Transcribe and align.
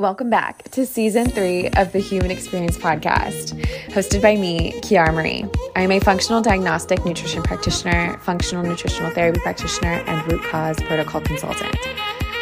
Welcome 0.00 0.30
back 0.30 0.62
to 0.70 0.86
season 0.86 1.28
three 1.28 1.68
of 1.76 1.92
the 1.92 1.98
Human 1.98 2.30
Experience 2.30 2.78
Podcast, 2.78 3.52
hosted 3.88 4.22
by 4.22 4.34
me, 4.34 4.72
Kiara 4.80 5.12
Marie. 5.12 5.44
I 5.76 5.82
am 5.82 5.92
a 5.92 6.00
functional 6.00 6.40
diagnostic 6.40 7.04
nutrition 7.04 7.42
practitioner, 7.42 8.16
functional 8.20 8.64
nutritional 8.64 9.10
therapy 9.10 9.40
practitioner, 9.40 9.92
and 9.92 10.32
root 10.32 10.42
cause 10.44 10.80
protocol 10.84 11.20
consultant. 11.20 11.76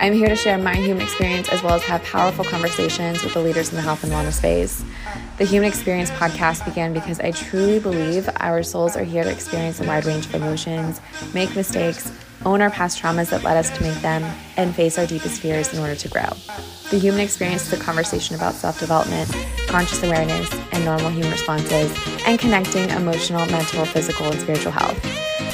I'm 0.00 0.12
here 0.12 0.29
to 0.29 0.37
share 0.37 0.56
my 0.58 0.77
human 0.77 1.03
experience 1.03 1.48
as 1.48 1.61
well 1.61 1.74
as 1.74 1.82
have 1.82 2.04
powerful 2.04 2.45
conversations 2.45 3.25
with 3.25 3.34
the 3.34 3.41
leaders 3.41 3.70
in 3.70 3.75
the 3.75 3.82
health 3.82 4.05
and 4.05 4.12
wellness 4.12 4.34
space. 4.34 4.84
The 5.38 5.45
Human 5.45 5.68
Experience 5.68 6.09
podcast 6.11 6.64
began 6.64 6.93
because 6.93 7.18
I 7.18 7.32
truly 7.32 7.80
believe 7.80 8.29
our 8.37 8.62
souls 8.62 8.96
are 8.96 9.02
here 9.02 9.24
to 9.24 9.30
experience 9.30 9.80
a 9.80 9.84
wide 9.84 10.05
range 10.05 10.27
of 10.27 10.37
emotions, 10.37 11.00
make 11.34 11.55
mistakes, 11.56 12.12
own 12.45 12.62
our 12.62 12.70
past 12.70 13.02
traumas 13.02 13.30
that 13.30 13.42
led 13.42 13.56
us 13.56 13.77
to 13.77 13.82
make 13.82 14.00
them, 14.00 14.23
and 14.56 14.73
face 14.73 14.98
our 14.98 15.06
deepest 15.06 15.41
fears 15.41 15.74
in 15.74 15.80
order 15.80 15.96
to 15.96 16.09
grow. 16.09 16.28
The 16.91 16.98
human 16.98 17.20
experience 17.20 17.66
is 17.66 17.80
a 17.80 17.83
conversation 17.83 18.37
about 18.37 18.55
self 18.55 18.78
development, 18.78 19.28
conscious 19.66 20.02
awareness, 20.05 20.48
and 20.70 20.84
normal 20.84 21.10
human 21.10 21.33
responses, 21.33 21.92
and 22.24 22.38
connecting 22.38 22.88
emotional, 22.91 23.45
mental, 23.46 23.84
physical, 23.84 24.27
and 24.27 24.41
spiritual 24.41 24.73
health. 24.73 25.01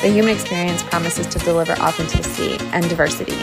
The 0.03 0.11
human 0.11 0.35
experience 0.35 0.83
promises 0.83 1.27
to 1.29 1.39
deliver 1.39 1.73
authenticity 1.73 2.63
and 2.73 2.87
diversity. 2.91 3.39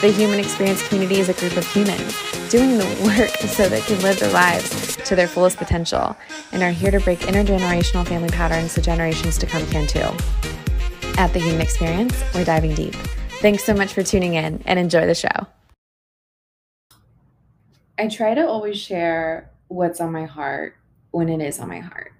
The 0.00 0.12
human 0.12 0.38
experience 0.38 0.86
community 0.86 1.18
is 1.18 1.28
a 1.28 1.32
group 1.32 1.56
of 1.56 1.66
humans 1.72 2.14
doing 2.50 2.78
the 2.78 2.84
work 3.04 3.30
so 3.48 3.68
they 3.68 3.80
can 3.80 4.00
live 4.00 4.20
their 4.20 4.30
lives 4.32 4.94
to 4.94 5.16
their 5.16 5.26
fullest 5.26 5.56
potential 5.56 6.16
and 6.52 6.62
are 6.62 6.70
here 6.70 6.92
to 6.92 7.00
break 7.00 7.18
intergenerational 7.18 8.06
family 8.06 8.28
patterns 8.28 8.70
so 8.70 8.80
generations 8.80 9.36
to 9.38 9.46
come 9.46 9.66
can 9.66 9.88
too. 9.88 9.98
At 11.18 11.32
The 11.32 11.40
Human 11.40 11.60
Experience, 11.60 12.14
we're 12.32 12.44
diving 12.44 12.76
deep. 12.76 12.94
Thanks 13.40 13.64
so 13.64 13.74
much 13.74 13.92
for 13.92 14.04
tuning 14.04 14.34
in 14.34 14.62
and 14.66 14.78
enjoy 14.78 15.04
the 15.04 15.16
show. 15.16 15.48
I 17.98 18.06
try 18.06 18.34
to 18.34 18.46
always 18.46 18.78
share 18.78 19.50
what's 19.66 20.00
on 20.00 20.12
my 20.12 20.26
heart 20.26 20.76
when 21.10 21.28
it 21.28 21.40
is 21.40 21.58
on 21.58 21.66
my 21.66 21.80
heart. 21.80 22.12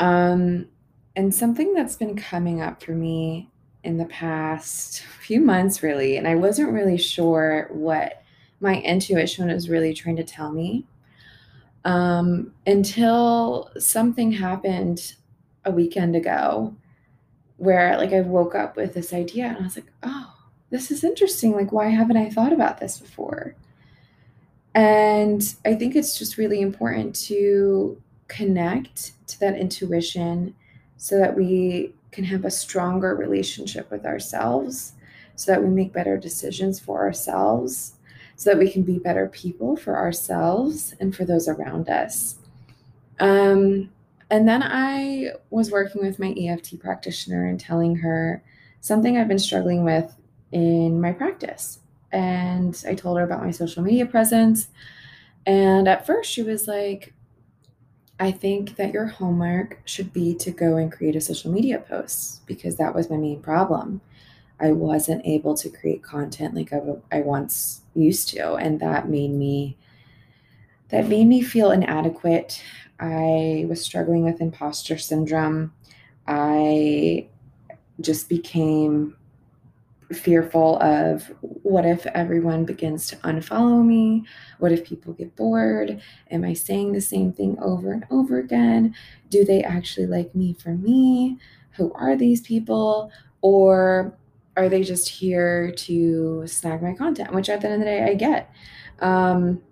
Um, 0.00 0.66
and 1.14 1.32
something 1.32 1.74
that's 1.74 1.94
been 1.94 2.16
coming 2.16 2.60
up 2.60 2.82
for 2.82 2.90
me 2.90 3.50
in 3.84 3.96
the 3.96 4.06
past 4.06 5.02
few 5.20 5.40
months, 5.40 5.82
really, 5.82 6.16
and 6.16 6.26
I 6.26 6.34
wasn't 6.34 6.72
really 6.72 6.98
sure 6.98 7.68
what 7.70 8.22
my 8.60 8.80
intuition 8.80 9.48
was 9.48 9.68
really 9.68 9.94
trying 9.94 10.16
to 10.16 10.24
tell 10.24 10.52
me 10.52 10.84
um, 11.84 12.52
until 12.66 13.70
something 13.78 14.32
happened 14.32 15.14
a 15.64 15.70
weekend 15.70 16.16
ago 16.16 16.74
where 17.56 17.96
like 17.96 18.12
I 18.12 18.20
woke 18.20 18.54
up 18.54 18.76
with 18.76 18.94
this 18.94 19.12
idea 19.12 19.46
and 19.46 19.58
I 19.58 19.62
was 19.62 19.76
like, 19.76 19.90
oh, 20.02 20.34
this 20.70 20.90
is 20.90 21.02
interesting. 21.02 21.52
Like, 21.52 21.72
why 21.72 21.88
haven't 21.88 22.16
I 22.16 22.30
thought 22.30 22.52
about 22.52 22.78
this 22.78 22.98
before? 22.98 23.54
And 24.74 25.42
I 25.64 25.74
think 25.74 25.96
it's 25.96 26.18
just 26.18 26.36
really 26.36 26.60
important 26.60 27.16
to 27.26 28.00
connect 28.28 29.12
to 29.28 29.40
that 29.40 29.58
intuition 29.58 30.54
so 30.98 31.18
that 31.18 31.34
we 31.34 31.94
can 32.10 32.24
have 32.24 32.44
a 32.44 32.50
stronger 32.50 33.14
relationship 33.14 33.90
with 33.90 34.04
ourselves, 34.06 34.92
so 35.36 35.52
that 35.52 35.62
we 35.62 35.68
make 35.68 35.92
better 35.92 36.16
decisions 36.16 36.80
for 36.80 37.00
ourselves, 37.00 37.94
so 38.36 38.50
that 38.50 38.58
we 38.58 38.70
can 38.70 38.82
be 38.82 38.98
better 38.98 39.28
people 39.28 39.76
for 39.76 39.96
ourselves 39.96 40.94
and 41.00 41.14
for 41.14 41.24
those 41.24 41.48
around 41.48 41.88
us. 41.88 42.36
Um, 43.20 43.90
and 44.30 44.46
then 44.46 44.62
I 44.62 45.32
was 45.50 45.70
working 45.70 46.02
with 46.02 46.18
my 46.18 46.34
EFT 46.38 46.80
practitioner 46.80 47.46
and 47.46 47.58
telling 47.58 47.96
her 47.96 48.42
something 48.80 49.16
I've 49.16 49.28
been 49.28 49.38
struggling 49.38 49.84
with 49.84 50.14
in 50.52 51.00
my 51.00 51.12
practice. 51.12 51.80
And 52.12 52.82
I 52.86 52.94
told 52.94 53.18
her 53.18 53.24
about 53.24 53.42
my 53.42 53.50
social 53.50 53.82
media 53.82 54.06
presence. 54.06 54.68
And 55.46 55.88
at 55.88 56.06
first, 56.06 56.30
she 56.30 56.42
was 56.42 56.66
like, 56.66 57.12
I 58.20 58.32
think 58.32 58.76
that 58.76 58.92
your 58.92 59.06
homework 59.06 59.80
should 59.84 60.12
be 60.12 60.34
to 60.36 60.50
go 60.50 60.76
and 60.76 60.90
create 60.90 61.14
a 61.14 61.20
social 61.20 61.52
media 61.52 61.78
post 61.78 62.44
because 62.46 62.76
that 62.76 62.94
was 62.94 63.10
my 63.10 63.16
main 63.16 63.40
problem. 63.40 64.00
I 64.60 64.72
wasn't 64.72 65.24
able 65.24 65.54
to 65.56 65.68
create 65.68 66.02
content 66.02 66.54
like 66.54 66.72
I, 67.12 67.20
once 67.20 67.82
used 67.94 68.28
to. 68.30 68.54
And 68.54 68.80
that 68.80 69.08
made 69.08 69.30
me 69.30 69.76
that 70.88 71.06
made 71.06 71.26
me 71.26 71.42
feel 71.42 71.70
inadequate 71.70 72.62
I 73.00 73.66
was 73.68 73.80
struggling 73.80 74.24
with 74.24 74.40
imposter 74.40 74.98
syndrome. 74.98 75.72
I 76.26 77.28
just 78.00 78.28
became 78.28 79.16
fearful 80.12 80.80
of 80.80 81.32
what 81.40 81.84
if 81.84 82.06
everyone 82.06 82.64
begins 82.64 83.06
to 83.08 83.16
unfollow 83.16 83.84
me? 83.84 84.24
What 84.58 84.72
if 84.72 84.84
people 84.84 85.12
get 85.12 85.36
bored? 85.36 86.00
Am 86.30 86.44
I 86.44 86.54
saying 86.54 86.92
the 86.92 87.00
same 87.00 87.32
thing 87.32 87.58
over 87.60 87.92
and 87.92 88.06
over 88.10 88.38
again? 88.38 88.94
Do 89.28 89.44
they 89.44 89.62
actually 89.62 90.06
like 90.06 90.34
me 90.34 90.54
for 90.54 90.70
me? 90.70 91.38
Who 91.72 91.92
are 91.92 92.16
these 92.16 92.40
people? 92.40 93.12
Or 93.42 94.16
are 94.58 94.68
they 94.68 94.82
just 94.82 95.08
here 95.08 95.70
to 95.70 96.44
snag 96.46 96.82
my 96.82 96.92
content, 96.92 97.32
which 97.32 97.48
at 97.48 97.60
the 97.60 97.68
end 97.68 97.74
of 97.74 97.80
the 97.80 97.84
day 97.86 98.02
I 98.02 98.14
get. 98.14 98.50
Um, 98.98 99.62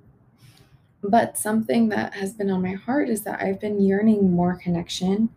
but 1.02 1.36
something 1.36 1.88
that 1.88 2.14
has 2.14 2.32
been 2.32 2.50
on 2.50 2.62
my 2.62 2.74
heart 2.74 3.08
is 3.08 3.22
that 3.22 3.42
I've 3.42 3.60
been 3.60 3.80
yearning 3.80 4.30
more 4.30 4.54
connection. 4.54 5.30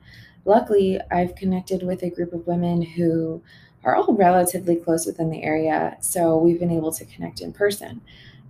Luckily, 0.45 0.99
I've 1.11 1.35
connected 1.35 1.81
with 1.81 2.03
a 2.03 2.11
group 2.11 2.31
of 2.31 2.45
women 2.45 2.81
who 2.81 3.41
are 3.83 3.95
all 3.95 4.13
relatively 4.13 4.75
close 4.75 5.05
within 5.05 5.29
the 5.29 5.43
area. 5.43 5.97
So 6.01 6.37
we've 6.37 6.59
been 6.59 6.71
able 6.71 6.91
to 6.91 7.05
connect 7.05 7.41
in 7.41 7.53
person, 7.53 8.01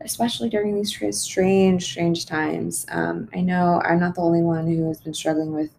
especially 0.01 0.49
during 0.49 0.75
these 0.75 0.91
strange, 1.19 1.83
strange 1.83 2.25
times. 2.25 2.85
Um, 2.89 3.29
I 3.33 3.41
know 3.41 3.81
I'm 3.85 3.99
not 3.99 4.15
the 4.15 4.21
only 4.21 4.41
one 4.41 4.67
who 4.67 4.87
has 4.87 5.01
been 5.01 5.13
struggling 5.13 5.53
with 5.53 5.71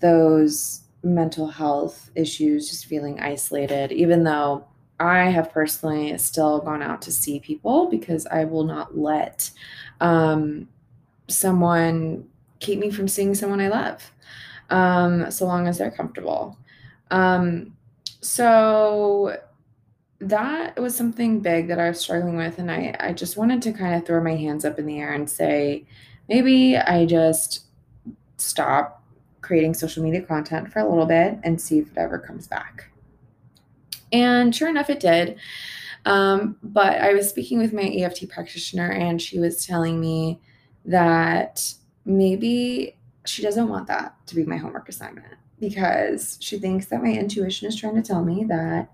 those 0.00 0.82
mental 1.02 1.48
health 1.48 2.10
issues, 2.14 2.70
just 2.70 2.86
feeling 2.86 3.20
isolated, 3.20 3.92
even 3.92 4.24
though 4.24 4.64
I 5.00 5.30
have 5.30 5.52
personally 5.52 6.16
still 6.18 6.60
gone 6.60 6.82
out 6.82 7.02
to 7.02 7.12
see 7.12 7.40
people 7.40 7.88
because 7.90 8.26
I 8.26 8.44
will 8.44 8.64
not 8.64 8.96
let 8.96 9.50
um, 10.00 10.68
someone 11.28 12.28
keep 12.60 12.78
me 12.78 12.90
from 12.90 13.08
seeing 13.08 13.34
someone 13.34 13.60
I 13.60 13.68
love, 13.68 14.12
um, 14.70 15.30
so 15.30 15.46
long 15.46 15.66
as 15.66 15.78
they're 15.78 15.90
comfortable. 15.90 16.56
Um, 17.10 17.76
so 18.22 19.36
that 20.20 20.78
was 20.78 20.94
something 20.94 21.40
big 21.40 21.68
that 21.68 21.80
I 21.80 21.88
was 21.88 22.00
struggling 22.00 22.36
with, 22.36 22.58
and 22.58 22.70
I, 22.70 22.94
I 23.00 23.12
just 23.12 23.36
wanted 23.36 23.60
to 23.62 23.72
kind 23.72 23.94
of 23.94 24.06
throw 24.06 24.22
my 24.22 24.36
hands 24.36 24.64
up 24.64 24.78
in 24.78 24.86
the 24.86 25.00
air 25.00 25.12
and 25.12 25.28
say, 25.28 25.84
maybe 26.28 26.76
I 26.76 27.04
just 27.04 27.64
stop 28.36 29.02
creating 29.40 29.74
social 29.74 30.02
media 30.02 30.22
content 30.22 30.72
for 30.72 30.78
a 30.78 30.88
little 30.88 31.06
bit 31.06 31.38
and 31.42 31.60
see 31.60 31.80
if 31.80 31.90
it 31.90 31.98
ever 31.98 32.18
comes 32.18 32.46
back. 32.46 32.90
And 34.12 34.54
sure 34.54 34.68
enough, 34.68 34.88
it 34.88 35.00
did. 35.00 35.38
Um, 36.04 36.56
but 36.62 37.00
I 37.00 37.12
was 37.12 37.28
speaking 37.28 37.58
with 37.58 37.72
my 37.72 37.82
EFT 37.82 38.28
practitioner, 38.28 38.90
and 38.90 39.20
she 39.20 39.40
was 39.40 39.66
telling 39.66 40.00
me 40.00 40.40
that 40.84 41.74
maybe 42.04 42.96
she 43.24 43.42
doesn't 43.42 43.68
want 43.68 43.88
that 43.88 44.14
to 44.26 44.36
be 44.36 44.44
my 44.44 44.56
homework 44.56 44.88
assignment 44.88 45.34
because 45.62 46.38
she 46.40 46.58
thinks 46.58 46.86
that 46.86 47.04
my 47.04 47.12
intuition 47.12 47.68
is 47.68 47.76
trying 47.76 47.94
to 47.94 48.02
tell 48.02 48.24
me 48.24 48.42
that, 48.42 48.90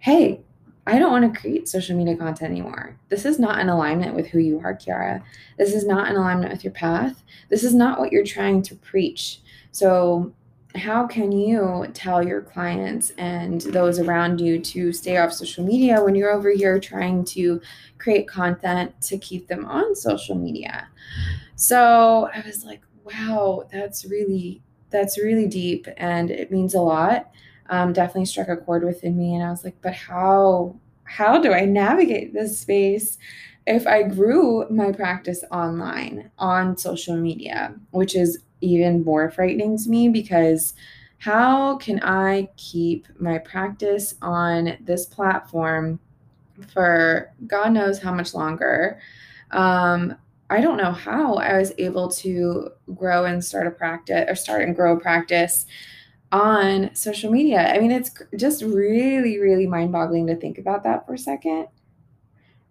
hey, 0.00 0.40
I 0.84 0.98
don't 0.98 1.12
want 1.12 1.32
to 1.32 1.40
create 1.40 1.68
social 1.68 1.96
media 1.96 2.16
content 2.16 2.50
anymore. 2.50 2.98
This 3.08 3.24
is 3.24 3.38
not 3.38 3.60
in 3.60 3.68
alignment 3.68 4.16
with 4.16 4.26
who 4.26 4.40
you 4.40 4.60
are, 4.64 4.74
Kiara. 4.74 5.22
This 5.58 5.72
is 5.72 5.86
not 5.86 6.10
in 6.10 6.16
alignment 6.16 6.50
with 6.50 6.64
your 6.64 6.72
path. 6.72 7.22
This 7.50 7.62
is 7.62 7.72
not 7.72 8.00
what 8.00 8.10
you're 8.10 8.24
trying 8.24 8.62
to 8.62 8.74
preach. 8.74 9.42
So 9.70 10.34
how 10.74 11.06
can 11.06 11.30
you 11.30 11.86
tell 11.94 12.26
your 12.26 12.40
clients 12.40 13.10
and 13.10 13.60
those 13.60 14.00
around 14.00 14.40
you 14.40 14.58
to 14.58 14.92
stay 14.92 15.18
off 15.18 15.32
social 15.32 15.64
media 15.64 16.02
when 16.02 16.16
you're 16.16 16.32
over 16.32 16.50
here 16.50 16.80
trying 16.80 17.24
to 17.26 17.60
create 17.98 18.26
content 18.26 19.00
to 19.02 19.18
keep 19.18 19.46
them 19.46 19.64
on 19.66 19.94
social 19.94 20.34
media? 20.34 20.88
So 21.54 22.28
I 22.34 22.42
was 22.44 22.64
like, 22.64 22.82
wow, 23.04 23.68
that's 23.70 24.04
really 24.04 24.62
that's 24.92 25.18
really 25.18 25.48
deep 25.48 25.88
and 25.96 26.30
it 26.30 26.50
means 26.52 26.74
a 26.74 26.80
lot. 26.80 27.30
Um, 27.70 27.92
definitely 27.92 28.26
struck 28.26 28.48
a 28.48 28.56
chord 28.56 28.84
within 28.84 29.16
me, 29.16 29.34
and 29.34 29.42
I 29.42 29.50
was 29.50 29.64
like, 29.64 29.76
but 29.82 29.94
how 29.94 30.76
how 31.04 31.40
do 31.40 31.52
I 31.52 31.64
navigate 31.64 32.32
this 32.32 32.60
space 32.60 33.18
if 33.66 33.86
I 33.86 34.02
grew 34.02 34.68
my 34.70 34.92
practice 34.92 35.44
online 35.50 36.30
on 36.38 36.76
social 36.76 37.16
media, 37.16 37.74
which 37.90 38.14
is 38.14 38.38
even 38.60 39.04
more 39.04 39.30
frightening 39.30 39.78
to 39.78 39.88
me 39.88 40.08
because 40.08 40.74
how 41.18 41.76
can 41.76 42.02
I 42.02 42.48
keep 42.56 43.06
my 43.20 43.38
practice 43.38 44.14
on 44.22 44.76
this 44.80 45.06
platform 45.06 46.00
for 46.72 47.32
God 47.46 47.72
knows 47.72 48.00
how 48.00 48.12
much 48.12 48.34
longer? 48.34 49.00
Um, 49.52 50.16
I 50.52 50.60
don't 50.60 50.76
know 50.76 50.92
how 50.92 51.36
I 51.36 51.58
was 51.58 51.72
able 51.78 52.08
to 52.10 52.70
grow 52.94 53.24
and 53.24 53.42
start 53.42 53.66
a 53.66 53.70
practice 53.70 54.24
or 54.28 54.34
start 54.34 54.62
and 54.62 54.76
grow 54.76 54.96
a 54.96 55.00
practice 55.00 55.64
on 56.30 56.94
social 56.94 57.30
media. 57.30 57.72
I 57.72 57.78
mean, 57.78 57.90
it's 57.90 58.10
just 58.36 58.62
really, 58.62 59.38
really 59.38 59.66
mind 59.66 59.92
boggling 59.92 60.26
to 60.26 60.36
think 60.36 60.58
about 60.58 60.84
that 60.84 61.06
for 61.06 61.14
a 61.14 61.18
second. 61.18 61.68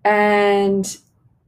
And 0.04 0.98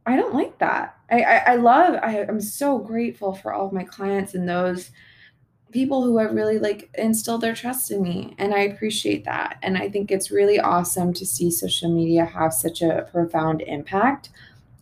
I 0.06 0.16
don't 0.16 0.34
like 0.34 0.58
that. 0.58 0.98
I, 1.12 1.22
I, 1.22 1.36
I 1.36 1.56
love, 1.56 2.00
I, 2.02 2.26
I'm 2.28 2.42
so 2.42 2.80
grateful 2.80 3.36
for 3.36 3.54
all 3.54 3.68
of 3.68 3.74
my 3.74 3.84
clients 3.84 4.34
and 4.34 4.50
those 4.50 4.92
people 5.72 6.04
who 6.04 6.18
have 6.18 6.34
really 6.34 6.60
like 6.60 6.90
instilled 6.98 7.42
their 7.42 7.56
trust 7.56 7.92
in 7.92 8.02
me. 8.02 8.36
And 8.38 8.54
I 8.54 8.60
appreciate 8.60 9.26
that. 9.26 9.58
And 9.62 9.78
I 9.78 9.90
think 9.90 10.12
it's 10.12 10.32
really 10.32 10.60
awesome 10.60 11.14
to 11.14 11.26
see 11.26 11.52
social 11.52 11.94
media 11.94 12.26
have 12.26 12.54
such 12.54 12.82
a 12.82 13.08
profound 13.12 13.62
impact. 13.62 14.30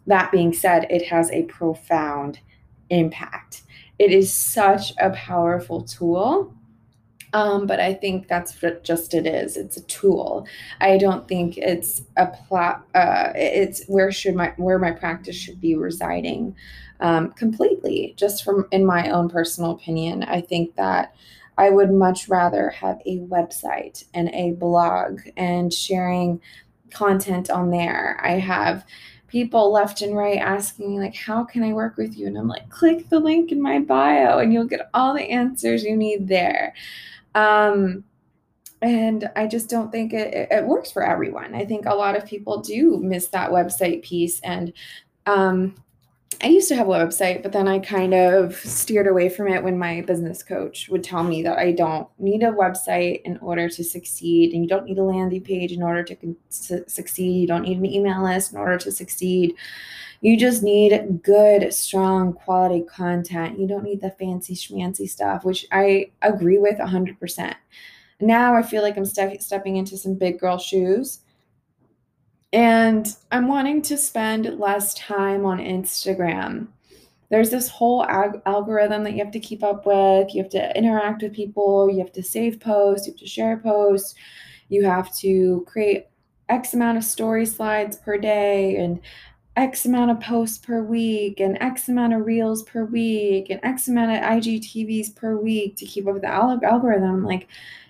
That 0.07 0.31
being 0.31 0.53
said, 0.53 0.87
it 0.89 1.07
has 1.07 1.29
a 1.31 1.43
profound 1.43 2.39
impact. 2.89 3.63
It 3.99 4.11
is 4.11 4.33
such 4.33 4.93
a 4.99 5.11
powerful 5.11 5.83
tool 5.83 6.53
um, 7.33 7.65
but 7.65 7.79
I 7.79 7.93
think 7.93 8.27
that's 8.27 8.61
what 8.61 8.83
just 8.83 9.13
it 9.13 9.25
is. 9.25 9.55
It's 9.55 9.77
a 9.77 9.83
tool. 9.83 10.47
I 10.81 10.97
don't 10.97 11.27
think 11.27 11.57
it's 11.57 12.03
a 12.17 12.27
plot. 12.27 12.85
Uh, 12.93 13.31
it's 13.35 13.85
where 13.87 14.11
should 14.11 14.35
my 14.35 14.53
where 14.57 14.79
my 14.79 14.91
practice 14.91 15.35
should 15.35 15.61
be 15.61 15.75
residing 15.75 16.55
um, 16.99 17.31
completely. 17.31 18.13
Just 18.17 18.43
from 18.43 18.67
in 18.71 18.85
my 18.85 19.09
own 19.09 19.29
personal 19.29 19.71
opinion, 19.71 20.23
I 20.23 20.41
think 20.41 20.75
that 20.75 21.15
I 21.57 21.69
would 21.69 21.91
much 21.91 22.27
rather 22.27 22.69
have 22.69 23.01
a 23.05 23.19
website 23.19 24.03
and 24.13 24.29
a 24.33 24.51
blog 24.51 25.21
and 25.37 25.73
sharing 25.73 26.41
content 26.91 27.49
on 27.49 27.69
there. 27.69 28.19
I 28.21 28.39
have 28.39 28.85
people 29.31 29.71
left 29.71 30.01
and 30.01 30.15
right 30.15 30.37
asking 30.37 30.91
me 30.91 30.99
like 30.99 31.15
how 31.15 31.43
can 31.43 31.63
i 31.63 31.71
work 31.71 31.95
with 31.97 32.17
you 32.17 32.27
and 32.27 32.37
i'm 32.37 32.47
like 32.47 32.69
click 32.69 33.07
the 33.09 33.19
link 33.19 33.51
in 33.51 33.61
my 33.61 33.79
bio 33.79 34.39
and 34.39 34.51
you'll 34.51 34.65
get 34.65 34.89
all 34.93 35.13
the 35.13 35.23
answers 35.23 35.83
you 35.83 35.95
need 35.95 36.27
there 36.27 36.73
um, 37.33 38.03
and 38.81 39.29
I 39.35 39.47
just 39.47 39.69
don't 39.69 39.91
think 39.91 40.11
it, 40.13 40.49
it, 40.51 40.65
works 40.65 40.91
for 40.91 41.03
everyone. 41.03 41.53
I 41.53 41.65
think 41.65 41.85
a 41.85 41.93
lot 41.93 42.17
of 42.17 42.25
people 42.25 42.61
do 42.61 42.97
miss 42.97 43.27
that 43.27 43.51
website 43.51 44.01
piece. 44.03 44.39
And 44.41 44.73
um, 45.27 45.75
I 46.43 46.47
used 46.47 46.69
to 46.69 46.75
have 46.75 46.87
a 46.87 46.91
website, 46.91 47.43
but 47.43 47.51
then 47.51 47.67
I 47.67 47.77
kind 47.77 48.15
of 48.15 48.55
steered 48.55 49.05
away 49.05 49.29
from 49.29 49.47
it 49.47 49.63
when 49.63 49.77
my 49.77 50.01
business 50.01 50.41
coach 50.41 50.89
would 50.89 51.03
tell 51.03 51.23
me 51.23 51.43
that 51.43 51.59
I 51.59 51.71
don't 51.71 52.07
need 52.17 52.41
a 52.41 52.51
website 52.51 53.21
in 53.23 53.37
order 53.37 53.69
to 53.69 53.83
succeed, 53.83 54.51
and 54.51 54.63
you 54.63 54.67
don't 54.67 54.85
need 54.85 54.97
a 54.97 55.03
landing 55.03 55.41
page 55.41 55.71
in 55.71 55.83
order 55.83 56.01
to 56.03 56.15
con- 56.15 56.35
succeed. 56.49 57.41
You 57.41 57.47
don't 57.47 57.61
need 57.61 57.77
an 57.77 57.85
email 57.85 58.23
list 58.23 58.53
in 58.53 58.57
order 58.57 58.79
to 58.79 58.91
succeed. 58.91 59.53
You 60.21 60.35
just 60.35 60.63
need 60.63 61.21
good, 61.21 61.71
strong, 61.73 62.33
quality 62.33 62.85
content. 62.85 63.59
You 63.59 63.67
don't 63.67 63.83
need 63.83 64.01
the 64.01 64.11
fancy 64.11 64.55
schmancy 64.55 65.07
stuff, 65.07 65.45
which 65.45 65.67
I 65.71 66.11
agree 66.23 66.57
with 66.57 66.79
100%. 66.79 67.53
Now 68.19 68.55
I 68.55 68.63
feel 68.63 68.81
like 68.81 68.97
I'm 68.97 69.05
ste- 69.05 69.41
stepping 69.41 69.77
into 69.77 69.95
some 69.95 70.15
big 70.15 70.39
girl 70.39 70.57
shoes. 70.57 71.19
And 72.53 73.07
I'm 73.31 73.47
wanting 73.47 73.81
to 73.83 73.97
spend 73.97 74.59
less 74.59 74.93
time 74.93 75.45
on 75.45 75.59
Instagram. 75.59 76.67
There's 77.29 77.49
this 77.49 77.69
whole 77.69 78.03
ag- 78.03 78.41
algorithm 78.45 79.03
that 79.03 79.13
you 79.13 79.23
have 79.23 79.31
to 79.31 79.39
keep 79.39 79.63
up 79.63 79.85
with. 79.85 80.35
You 80.35 80.43
have 80.43 80.51
to 80.51 80.77
interact 80.77 81.21
with 81.21 81.33
people. 81.33 81.89
You 81.89 81.99
have 81.99 82.11
to 82.13 82.23
save 82.23 82.59
posts. 82.59 83.07
You 83.07 83.13
have 83.13 83.19
to 83.19 83.27
share 83.27 83.57
posts. 83.57 84.15
You 84.67 84.83
have 84.83 85.15
to 85.17 85.65
create 85.65 86.07
X 86.49 86.73
amount 86.73 86.97
of 86.97 87.05
story 87.05 87.45
slides 87.45 87.95
per 87.95 88.17
day. 88.17 88.75
And 88.75 88.99
X 89.55 89.85
amount 89.85 90.11
of 90.11 90.19
posts 90.19 90.57
per 90.57 90.81
week 90.81 91.39
and 91.39 91.61
X 91.61 91.89
amount 91.89 92.13
of 92.13 92.25
reels 92.25 92.63
per 92.63 92.85
week 92.85 93.49
and 93.49 93.59
X 93.63 93.87
amount 93.87 94.11
of 94.11 94.17
IGTVs 94.23 95.15
per 95.15 95.35
week 95.37 95.75
to 95.77 95.85
keep 95.85 96.07
up 96.07 96.13
with 96.13 96.21
the 96.23 96.29
algorithm. 96.29 97.25
Like, 97.25 97.47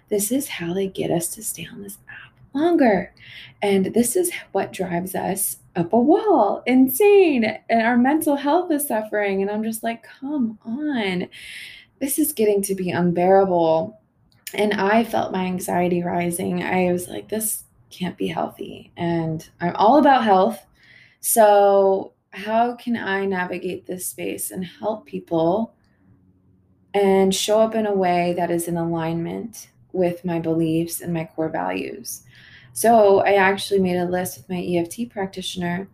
this 0.10 0.31
is 0.31 0.48
how 0.48 0.74
they 0.74 0.88
get 0.88 1.12
us 1.12 1.28
to 1.30 1.44
stay 1.44 1.68
on 1.72 1.81
this 1.81 1.98
app 2.10 2.31
longer. 2.53 3.13
And 3.62 3.88
this 3.94 4.15
is 4.15 4.31
what 4.51 4.74
drives 4.74 5.15
us 5.15 5.57
up 5.75 5.94
a 5.94 6.00
wall. 6.00 6.63
Insane. 6.65 7.45
And 7.69 7.81
our 7.81 7.98
mental 7.98 8.36
health 8.36 8.71
is 8.71 8.88
suffering. 8.88 9.42
And 9.42 9.51
I'm 9.51 9.63
just 9.63 9.83
like, 9.83 10.03
come 10.03 10.57
on. 10.65 11.27
This 12.00 12.18
is 12.18 12.33
getting 12.33 12.62
to 12.63 12.75
be 12.75 12.89
unbearable. 12.89 14.00
And 14.53 14.74
I 14.74 15.03
felt 15.03 15.31
my 15.31 15.45
anxiety 15.45 16.03
rising. 16.03 16.63
I 16.63 16.92
was 16.92 17.07
like, 17.07 17.30
this 17.30 17.63
can't 17.89 18.18
be 18.18 18.27
healthy. 18.27 18.92
And 18.98 19.48
I'm 19.62 19.75
all 19.75 19.98
about 19.98 20.24
health 20.24 20.65
so, 21.21 22.13
how 22.31 22.75
can 22.75 22.98
I 22.98 23.25
navigate 23.25 23.86
this 23.86 24.07
space 24.07 24.50
and 24.50 24.65
help 24.65 25.06
people 25.06 25.75
and 26.95 27.33
show 27.33 27.62
up 27.62 27.75
in 27.75 27.86
a 27.86 27.94
way 27.94 28.33
that 28.38 28.50
is 28.50 28.68
in 28.68 28.75
alignment 28.75 29.69
with 29.94 30.25
my 30.25 30.39
beliefs 30.39 31.00
and 31.00 31.13
my 31.13 31.25
core 31.25 31.50
values? 31.50 32.24
So, 32.74 33.20
I 33.20 33.34
actually 33.34 33.80
made 33.80 33.98
a 33.98 34.06
list 34.06 34.38
with 34.38 34.50
my 34.50 34.62
EFT 34.62 35.10
practitioner 35.10 35.88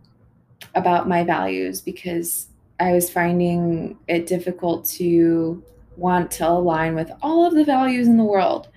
about 0.74 1.08
my 1.08 1.24
values 1.24 1.80
because 1.80 2.48
I 2.80 2.92
was 2.92 3.10
finding 3.10 3.98
it 4.06 4.26
difficult 4.26 4.84
to 4.96 5.62
want 5.96 6.30
to 6.32 6.48
align 6.48 6.94
with 6.94 7.10
all 7.22 7.44
of 7.44 7.54
the 7.54 7.64
values 7.64 8.06
in 8.06 8.16
the 8.16 8.24
world. 8.24 8.68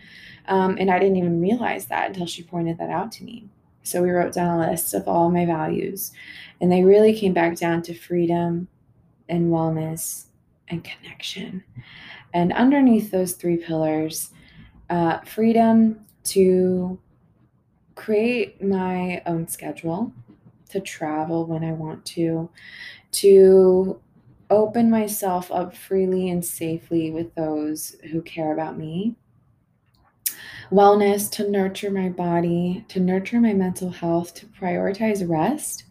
Um, 0.48 0.78
and 0.80 0.90
I 0.90 0.98
didn't 1.00 1.18
even 1.18 1.40
realize 1.40 1.86
that 1.86 2.08
until 2.08 2.26
she 2.26 2.44
pointed 2.44 2.78
that 2.80 2.90
out 2.90 3.12
to 3.14 3.24
me. 3.24 3.48
So 3.84 4.02
we 4.02 4.10
wrote 4.10 4.34
down 4.34 4.60
a 4.60 4.72
list 4.72 4.94
of 4.94 5.08
all 5.08 5.32
my 5.32 5.46
values, 5.46 6.12
and 6.60 6.72
they 6.72 6.84
really 6.84 7.14
came 7.14 7.34
back 7.34 7.56
down 7.56 7.82
to 7.84 7.94
freedom 7.94 8.68
and 9.30 9.52
wellness 9.52 10.26
and 10.68 10.84
connection. 10.84 11.64
And 12.34 12.54
underneath 12.54 13.12
those 13.12 13.34
three 13.34 13.58
pillars, 13.58 14.32
uh, 14.90 15.20
freedom 15.22 16.06
to 16.26 17.00
create 17.96 18.64
my 18.64 19.22
own 19.26 19.48
schedule, 19.48 20.14
to 20.70 20.80
travel 20.80 21.46
when 21.46 21.64
I 21.64 21.74
want 21.74 22.06
to, 22.06 22.50
to 23.14 24.00
open 24.50 24.90
myself 24.90 25.52
up 25.52 25.76
freely 25.76 26.30
and 26.30 26.44
safely 26.44 27.12
with 27.12 27.34
those 27.36 27.96
who 28.12 28.22
care 28.22 28.54
about 28.54 28.78
me, 28.78 29.16
wellness, 30.72 31.30
to 31.32 31.50
nurture 31.50 31.92
my 31.92 32.10
body, 32.10 32.86
to 32.88 33.00
nurture 33.00 33.40
my 33.40 33.54
mental 33.54 33.90
health, 33.90 34.34
to 34.36 34.46
prioritize 34.46 35.28
rest. 35.28 35.84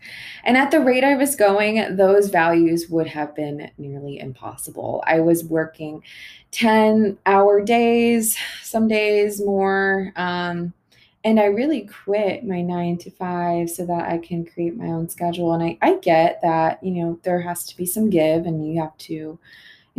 And 0.44 0.56
at 0.56 0.70
the 0.70 0.81
rate 0.81 1.05
I 1.05 1.17
was 1.17 1.37
going, 1.37 1.97
those 1.97 2.29
values 2.29 2.88
would 2.88 3.06
have 3.06 3.35
been 3.35 3.70
nearly 3.79 4.19
impossible. 4.19 5.05
I 5.06 5.20
was 5.20 5.44
working 5.44 6.02
10 6.50 7.19
hour 7.26 7.62
days, 7.62 8.37
some 8.62 8.88
days 8.88 9.44
more. 9.44 10.12
Um, 10.17 10.73
and 11.22 11.38
I 11.38 11.44
really 11.46 11.88
quit 12.05 12.46
my 12.46 12.62
nine 12.62 12.96
to 12.99 13.11
five 13.11 13.69
so 13.69 13.84
that 13.87 14.11
I 14.11 14.19
can 14.19 14.46
create 14.46 14.76
my 14.76 14.87
own 14.87 15.08
schedule. 15.08 15.52
And 15.52 15.62
I, 15.62 15.78
I 15.82 15.96
get 15.96 16.40
that, 16.43 16.82
you 16.82 16.93
know, 16.93 17.20
there 17.25 17.40
has 17.43 17.64
to 17.67 17.76
be 17.76 17.84
some 17.84 18.08
give 18.08 18.46
and 18.46 18.67
you 18.67 18.81
have 18.81 18.96
to, 18.99 19.14
you 19.14 19.38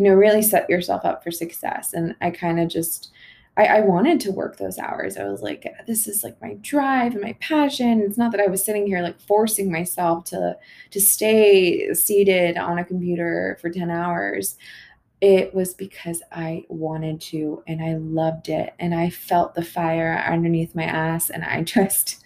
know, 0.04 0.14
really 0.14 0.42
set 0.42 0.70
yourself 0.70 1.06
up 1.06 1.24
for 1.24 1.30
success. 1.30 1.94
And 1.94 2.16
I 2.22 2.32
kind 2.32 2.60
of 2.60 2.70
just, 2.70 3.12
I, 3.56 3.66
I 3.66 3.80
wanted 3.82 4.20
to 4.22 4.32
work 4.32 4.58
those 4.58 4.80
hours. 4.80 5.16
I 5.16 5.26
was 5.26 5.44
like, 5.44 5.72
this 5.86 6.08
is 6.08 6.24
like 6.24 6.42
my 6.42 6.56
drive 6.56 7.12
and 7.14 7.22
my 7.22 7.34
passion. 7.34 8.02
It's 8.02 8.18
not 8.18 8.32
that 8.32 8.42
I 8.42 8.48
was 8.48 8.64
sitting 8.64 8.88
here 8.88 9.02
like 9.02 9.20
forcing 9.22 9.72
myself 9.72 10.24
to 10.26 10.58
to 10.90 11.02
stay 11.02 11.94
seated 11.94 12.58
on 12.58 12.80
a 12.80 12.86
computer 12.86 13.60
for 13.62 13.70
10 13.70 13.92
hours. 13.92 14.58
It 15.22 15.54
was 15.54 15.76
because 15.76 16.24
I 16.32 16.66
wanted 16.68 17.22
to 17.22 17.64
and 17.68 17.82
I 17.82 17.94
loved 17.94 18.50
it 18.50 18.74
and 18.80 18.96
I 18.96 19.12
felt 19.12 19.54
the 19.54 19.64
fire 19.64 20.18
underneath 20.28 20.74
my 20.74 20.84
ass 20.84 21.30
and 21.30 21.44
I 21.44 21.64
just 21.64 22.24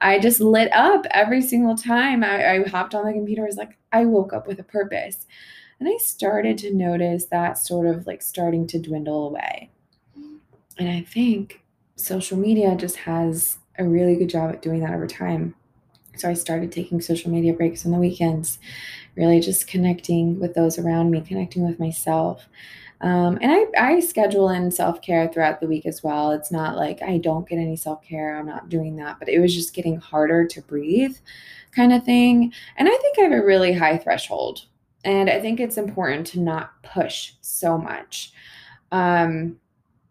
I 0.00 0.18
just 0.20 0.40
lit 0.40 0.72
up 0.72 1.06
every 1.10 1.42
single 1.42 1.76
time 1.76 2.22
I, 2.22 2.54
I 2.54 2.68
hopped 2.68 2.94
on 2.94 3.04
the 3.04 3.12
computer. 3.12 3.42
I 3.42 3.46
was 3.46 3.56
like, 3.56 3.76
I 3.92 4.04
woke 4.04 4.32
up 4.32 4.46
with 4.46 4.60
a 4.60 4.64
purpose. 4.64 5.26
And 5.78 5.88
I 5.88 5.96
started 5.98 6.56
to 6.58 6.72
notice 6.72 7.26
that 7.26 7.58
sort 7.58 7.86
of 7.86 8.06
like 8.06 8.22
starting 8.22 8.66
to 8.68 8.78
dwindle 8.78 9.26
away 9.28 9.70
and 10.78 10.88
I 10.88 11.02
think 11.02 11.62
social 11.96 12.36
media 12.36 12.74
just 12.76 12.96
has 12.96 13.58
a 13.78 13.84
really 13.84 14.16
good 14.16 14.28
job 14.28 14.50
at 14.50 14.62
doing 14.62 14.80
that 14.80 14.94
over 14.94 15.06
time. 15.06 15.54
So 16.16 16.28
I 16.30 16.34
started 16.34 16.72
taking 16.72 17.00
social 17.00 17.30
media 17.30 17.52
breaks 17.52 17.84
on 17.84 17.92
the 17.92 17.98
weekends, 17.98 18.58
really 19.16 19.40
just 19.40 19.66
connecting 19.66 20.38
with 20.38 20.54
those 20.54 20.78
around 20.78 21.10
me, 21.10 21.20
connecting 21.20 21.66
with 21.66 21.80
myself. 21.80 22.46
Um, 23.00 23.38
and 23.42 23.52
I, 23.52 23.66
I 23.78 24.00
schedule 24.00 24.48
in 24.48 24.70
self 24.70 25.02
care 25.02 25.28
throughout 25.28 25.60
the 25.60 25.66
week 25.66 25.86
as 25.86 26.02
well. 26.02 26.30
It's 26.32 26.50
not 26.50 26.76
like 26.76 27.02
I 27.02 27.18
don't 27.18 27.48
get 27.48 27.58
any 27.58 27.76
self 27.76 28.02
care, 28.02 28.38
I'm 28.38 28.46
not 28.46 28.68
doing 28.68 28.96
that, 28.96 29.18
but 29.18 29.28
it 29.28 29.38
was 29.38 29.54
just 29.54 29.74
getting 29.74 29.96
harder 29.96 30.46
to 30.46 30.62
breathe 30.62 31.16
kind 31.72 31.92
of 31.92 32.04
thing. 32.04 32.52
And 32.76 32.88
I 32.88 32.96
think 32.96 33.18
I 33.18 33.22
have 33.22 33.32
a 33.32 33.44
really 33.44 33.72
high 33.72 33.98
threshold. 33.98 34.64
And 35.04 35.30
I 35.30 35.40
think 35.40 35.60
it's 35.60 35.76
important 35.76 36.26
to 36.28 36.40
not 36.40 36.82
push 36.82 37.34
so 37.40 37.78
much. 37.78 38.32
Um, 38.90 39.58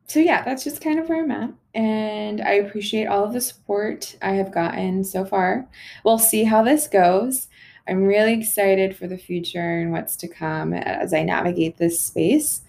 so 0.07 0.19
yeah, 0.19 0.43
that's 0.43 0.63
just 0.63 0.81
kind 0.81 0.99
of 0.99 1.09
where 1.09 1.23
I'm 1.23 1.31
at. 1.31 1.51
And 1.73 2.39
I 2.41 2.53
appreciate 2.53 3.07
all 3.07 3.25
of 3.25 3.33
the 3.33 3.41
support 3.41 4.15
I 4.21 4.33
have 4.33 4.53
gotten 4.53 5.03
so 5.03 5.25
far. 5.25 5.67
We'll 6.05 6.19
see 6.19 6.43
how 6.43 6.63
this 6.63 6.87
goes. 6.87 7.47
I'm 7.87 8.03
really 8.03 8.33
excited 8.33 8.95
for 8.95 9.07
the 9.07 9.17
future 9.17 9.79
and 9.79 9.91
what's 9.91 10.15
to 10.17 10.27
come 10.27 10.73
as 10.73 11.13
I 11.13 11.23
navigate 11.23 11.77
this 11.77 11.99
space. 11.99 12.61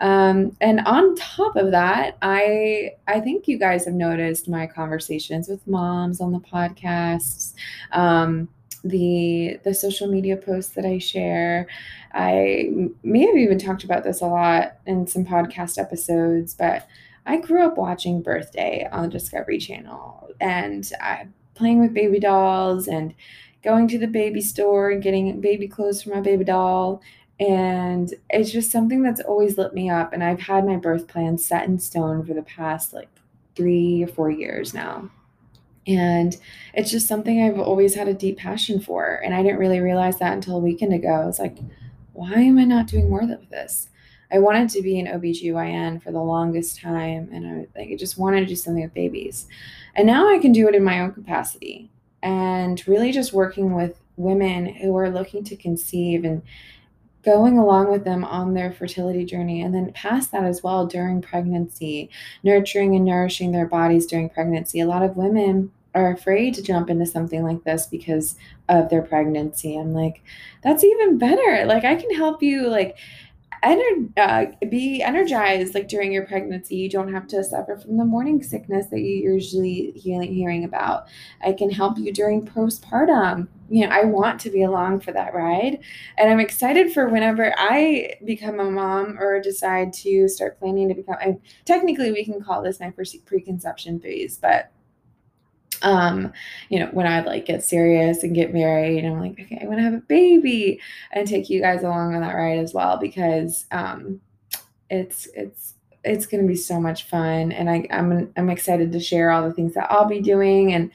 Um, 0.00 0.56
and 0.60 0.80
on 0.80 1.14
top 1.14 1.54
of 1.54 1.70
that, 1.70 2.18
I 2.20 2.92
I 3.06 3.20
think 3.20 3.46
you 3.46 3.58
guys 3.58 3.84
have 3.84 3.94
noticed 3.94 4.48
my 4.48 4.66
conversations 4.66 5.48
with 5.48 5.64
moms 5.66 6.20
on 6.20 6.32
the 6.32 6.40
podcasts. 6.40 7.54
Um, 7.92 8.48
the 8.82 9.58
the 9.64 9.72
social 9.72 10.08
media 10.08 10.36
posts 10.36 10.74
that 10.74 10.84
I 10.84 10.98
share. 10.98 11.68
I 12.12 12.70
may 13.02 13.26
have 13.26 13.36
even 13.36 13.58
talked 13.58 13.84
about 13.84 14.04
this 14.04 14.20
a 14.20 14.26
lot 14.26 14.78
in 14.86 15.06
some 15.06 15.24
podcast 15.24 15.78
episodes, 15.78 16.54
but 16.54 16.86
I 17.26 17.38
grew 17.38 17.64
up 17.64 17.78
watching 17.78 18.20
Birthday 18.22 18.86
on 18.92 19.02
the 19.04 19.08
Discovery 19.08 19.58
Channel 19.58 20.28
and 20.40 20.90
I 21.00 21.28
playing 21.54 21.80
with 21.80 21.94
baby 21.94 22.20
dolls 22.20 22.88
and 22.88 23.14
going 23.64 23.88
to 23.88 23.98
the 23.98 24.06
baby 24.06 24.42
store 24.42 24.90
and 24.90 25.02
getting 25.02 25.40
baby 25.40 25.66
clothes 25.66 26.02
for 26.02 26.10
my 26.10 26.20
baby 26.20 26.44
doll. 26.44 27.00
And 27.40 28.14
it's 28.30 28.52
just 28.52 28.70
something 28.70 29.02
that's 29.02 29.22
always 29.22 29.58
lit 29.58 29.74
me 29.74 29.90
up. 29.90 30.12
And 30.12 30.22
I've 30.22 30.40
had 30.40 30.66
my 30.66 30.76
birth 30.76 31.08
plan 31.08 31.38
set 31.38 31.66
in 31.66 31.78
stone 31.78 32.24
for 32.24 32.34
the 32.34 32.42
past 32.42 32.92
like 32.92 33.08
three 33.56 34.04
or 34.04 34.08
four 34.08 34.30
years 34.30 34.74
now. 34.74 35.10
And 35.86 36.36
it's 36.74 36.90
just 36.90 37.08
something 37.08 37.42
I've 37.42 37.58
always 37.58 37.94
had 37.94 38.08
a 38.08 38.14
deep 38.14 38.38
passion 38.38 38.80
for. 38.80 39.20
And 39.24 39.34
I 39.34 39.42
didn't 39.42 39.58
really 39.58 39.80
realize 39.80 40.18
that 40.18 40.32
until 40.32 40.56
a 40.56 40.60
weekend 40.60 40.94
ago. 40.94 41.08
I 41.08 41.26
was 41.26 41.38
like, 41.38 41.58
why 42.12 42.34
am 42.34 42.58
I 42.58 42.64
not 42.64 42.86
doing 42.86 43.10
more 43.10 43.22
of 43.22 43.50
this? 43.50 43.88
I 44.32 44.38
wanted 44.38 44.70
to 44.70 44.82
be 44.82 44.98
an 44.98 45.06
OBGYN 45.06 46.02
for 46.02 46.10
the 46.10 46.20
longest 46.20 46.80
time 46.80 47.28
and 47.32 47.46
I 47.46 47.78
like 47.78 47.90
I 47.92 47.96
just 47.96 48.18
wanted 48.18 48.40
to 48.40 48.46
do 48.46 48.56
something 48.56 48.82
with 48.82 48.94
babies. 48.94 49.46
And 49.94 50.06
now 50.06 50.28
I 50.28 50.38
can 50.38 50.50
do 50.50 50.66
it 50.66 50.74
in 50.74 50.82
my 50.82 51.00
own 51.00 51.12
capacity 51.12 51.90
and 52.24 52.82
really 52.88 53.12
just 53.12 53.32
working 53.32 53.74
with 53.74 54.00
women 54.16 54.66
who 54.66 54.96
are 54.96 55.10
looking 55.10 55.44
to 55.44 55.54
conceive 55.54 56.24
and 56.24 56.42
going 57.22 57.58
along 57.58 57.90
with 57.90 58.04
them 58.04 58.24
on 58.24 58.54
their 58.54 58.72
fertility 58.72 59.24
journey 59.24 59.62
and 59.62 59.74
then 59.74 59.92
past 59.92 60.32
that 60.32 60.44
as 60.44 60.62
well 60.62 60.86
during 60.86 61.22
pregnancy, 61.22 62.10
nurturing 62.42 62.96
and 62.96 63.04
nourishing 63.04 63.52
their 63.52 63.66
bodies 63.66 64.06
during 64.06 64.28
pregnancy. 64.28 64.80
A 64.80 64.86
lot 64.86 65.02
of 65.02 65.16
women 65.16 65.70
are 65.94 66.12
afraid 66.12 66.54
to 66.54 66.62
jump 66.62 66.90
into 66.90 67.06
something 67.06 67.44
like 67.44 67.62
this 67.64 67.86
because 67.86 68.36
of 68.68 68.88
their 68.88 69.02
pregnancy. 69.02 69.76
I'm 69.76 69.92
like, 69.92 70.22
that's 70.62 70.82
even 70.82 71.18
better. 71.18 71.66
Like 71.66 71.84
I 71.84 71.94
can 71.94 72.14
help 72.14 72.42
you 72.42 72.68
like 72.68 72.96
ener- 73.64 74.12
uh, 74.16 74.66
be 74.68 75.02
energized 75.02 75.74
like 75.74 75.88
during 75.88 76.12
your 76.12 76.26
pregnancy. 76.26 76.76
You 76.76 76.88
don't 76.88 77.12
have 77.12 77.26
to 77.28 77.42
suffer 77.42 77.76
from 77.76 77.96
the 77.96 78.04
morning 78.04 78.42
sickness 78.42 78.86
that 78.86 79.00
you're 79.00 79.32
usually 79.34 79.92
hearing, 79.92 80.32
hearing 80.34 80.64
about. 80.64 81.06
I 81.42 81.52
can 81.52 81.70
help 81.70 81.98
you 81.98 82.12
during 82.12 82.46
postpartum. 82.46 83.48
You 83.70 83.86
know 83.86 83.94
i 83.94 84.04
want 84.04 84.40
to 84.42 84.50
be 84.50 84.62
along 84.62 85.00
for 85.00 85.12
that 85.12 85.34
ride. 85.34 85.80
And 86.18 86.30
i'm 86.30 86.40
excited 86.40 86.92
for 86.92 87.08
whenever 87.08 87.54
i 87.56 88.14
become 88.24 88.60
a 88.60 88.70
mom 88.70 89.16
or 89.18 89.40
decide 89.40 89.92
to 89.94 90.28
start 90.28 90.58
planning 90.58 90.88
to 90.88 90.94
become 90.94 91.16
I, 91.18 91.38
technically 91.64 92.12
we 92.12 92.24
can 92.24 92.42
call 92.42 92.62
this 92.62 92.78
my 92.78 92.90
first 92.90 93.24
preconception 93.24 94.00
phase 94.00 94.36
but 94.36 94.70
um 95.84 96.32
you 96.68 96.78
know 96.78 96.88
when 96.92 97.06
i 97.06 97.20
like 97.20 97.46
get 97.46 97.62
serious 97.62 98.22
and 98.22 98.34
get 98.34 98.52
married 98.52 99.04
i'm 99.04 99.20
like 99.20 99.38
okay 99.38 99.58
i 99.62 99.66
want 99.66 99.78
to 99.78 99.84
have 99.84 99.94
a 99.94 99.98
baby 99.98 100.80
and 101.12 101.28
take 101.28 101.48
you 101.48 101.60
guys 101.60 101.82
along 101.82 102.14
on 102.14 102.20
that 102.20 102.34
ride 102.34 102.58
as 102.58 102.74
well 102.74 102.96
because 102.96 103.66
um 103.70 104.20
it's 104.90 105.28
it's 105.34 105.74
it's 106.02 106.26
going 106.26 106.42
to 106.42 106.48
be 106.48 106.56
so 106.56 106.78
much 106.78 107.04
fun 107.04 107.50
and 107.50 107.70
I, 107.70 107.86
I'm, 107.90 108.30
I'm 108.36 108.50
excited 108.50 108.92
to 108.92 109.00
share 109.00 109.30
all 109.30 109.48
the 109.48 109.54
things 109.54 109.72
that 109.74 109.90
i'll 109.90 110.04
be 110.04 110.20
doing 110.20 110.72
and 110.74 110.90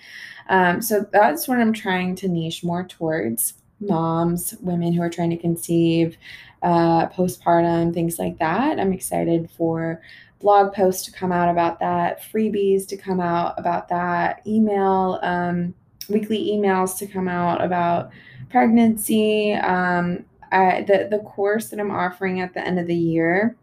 um, 0.49 0.81
so 0.81 1.05
that's 1.11 1.47
what 1.47 1.59
i'm 1.59 1.73
trying 1.73 2.15
to 2.17 2.27
niche 2.27 2.63
more 2.63 2.83
towards 2.83 3.55
moms 3.79 4.55
women 4.61 4.93
who 4.93 5.01
are 5.01 5.09
trying 5.09 5.29
to 5.29 5.37
conceive 5.37 6.17
uh, 6.61 7.07
postpartum 7.09 7.93
things 7.93 8.19
like 8.19 8.37
that. 8.39 8.79
I'm 8.79 8.93
excited 8.93 9.49
for 9.51 10.01
blog 10.39 10.73
posts 10.73 11.03
to 11.05 11.11
come 11.11 11.31
out 11.31 11.49
about 11.49 11.79
that, 11.79 12.21
freebies 12.31 12.87
to 12.87 12.97
come 12.97 13.19
out 13.19 13.53
about 13.57 13.87
that, 13.89 14.41
email, 14.47 15.19
um, 15.21 15.73
weekly 16.09 16.47
emails 16.47 16.97
to 16.97 17.07
come 17.07 17.27
out 17.27 17.63
about 17.63 18.09
pregnancy. 18.49 19.53
Um, 19.53 20.25
I, 20.51 20.83
the, 20.87 21.07
the 21.11 21.19
course 21.19 21.69
that 21.69 21.79
I'm 21.79 21.91
offering 21.91 22.41
at 22.41 22.53
the 22.53 22.65
end 22.65 22.79
of 22.79 22.87
the 22.87 22.95
year 22.95 23.55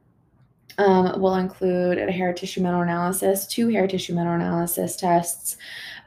um, 0.78 1.20
will 1.20 1.36
include 1.36 1.98
a 1.98 2.12
hair 2.12 2.32
tissue 2.32 2.60
meta 2.60 2.78
analysis, 2.78 3.46
two 3.46 3.68
hair 3.68 3.86
tissue 3.86 4.14
meta 4.14 4.30
analysis 4.30 4.96
tests, 4.96 5.56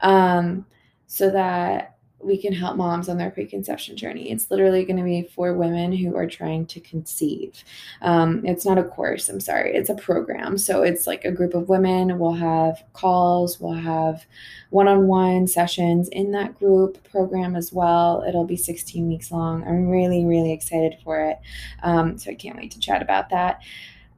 um, 0.02 0.64
so 1.06 1.30
that 1.30 1.89
we 2.22 2.36
can 2.36 2.52
help 2.52 2.76
moms 2.76 3.08
on 3.08 3.16
their 3.16 3.30
preconception 3.30 3.96
journey. 3.96 4.30
It's 4.30 4.50
literally 4.50 4.84
going 4.84 4.98
to 4.98 5.02
be 5.02 5.22
for 5.22 5.54
women 5.54 5.92
who 5.92 6.16
are 6.16 6.26
trying 6.26 6.66
to 6.66 6.80
conceive. 6.80 7.64
Um, 8.02 8.44
it's 8.44 8.64
not 8.64 8.78
a 8.78 8.84
course, 8.84 9.28
I'm 9.28 9.40
sorry, 9.40 9.74
it's 9.74 9.90
a 9.90 9.94
program. 9.94 10.58
So 10.58 10.82
it's 10.82 11.06
like 11.06 11.24
a 11.24 11.32
group 11.32 11.54
of 11.54 11.68
women. 11.68 12.18
We'll 12.18 12.32
have 12.32 12.82
calls, 12.92 13.60
we'll 13.60 13.74
have 13.74 14.26
one 14.70 14.88
on 14.88 15.06
one 15.06 15.46
sessions 15.46 16.08
in 16.08 16.32
that 16.32 16.58
group 16.58 17.02
program 17.10 17.56
as 17.56 17.72
well. 17.72 18.24
It'll 18.26 18.44
be 18.44 18.56
16 18.56 19.08
weeks 19.08 19.30
long. 19.30 19.64
I'm 19.64 19.88
really, 19.88 20.24
really 20.24 20.52
excited 20.52 20.96
for 21.02 21.20
it. 21.24 21.38
Um, 21.82 22.18
so 22.18 22.30
I 22.30 22.34
can't 22.34 22.56
wait 22.56 22.70
to 22.72 22.80
chat 22.80 23.02
about 23.02 23.30
that 23.30 23.60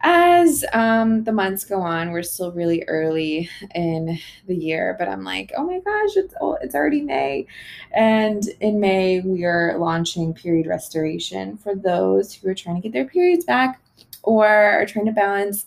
as 0.02 0.64
um, 0.73 1.25
the 1.25 1.32
months 1.32 1.64
go 1.64 1.80
on, 1.80 2.11
we're 2.11 2.23
still 2.23 2.52
really 2.52 2.82
early 2.88 3.49
in 3.75 4.18
the 4.47 4.54
year, 4.54 4.97
but 4.99 5.09
I'm 5.09 5.25
like, 5.25 5.52
oh 5.56 5.64
my 5.64 5.78
gosh, 5.80 6.16
it's 6.16 6.35
it's 6.61 6.75
already 6.75 7.02
May, 7.02 7.47
and 7.92 8.47
in 8.61 8.80
May 8.80 9.21
we 9.21 9.44
are 9.44 9.78
launching 9.78 10.35
period 10.35 10.66
restoration 10.66 11.56
for 11.56 11.75
those 11.75 12.35
who 12.35 12.49
are 12.49 12.54
trying 12.54 12.76
to 12.76 12.82
get 12.82 12.92
their 12.92 13.06
periods 13.06 13.44
back 13.44 13.80
or 14.23 14.47
are 14.47 14.87
trying 14.87 15.06
to 15.06 15.12
balance 15.12 15.66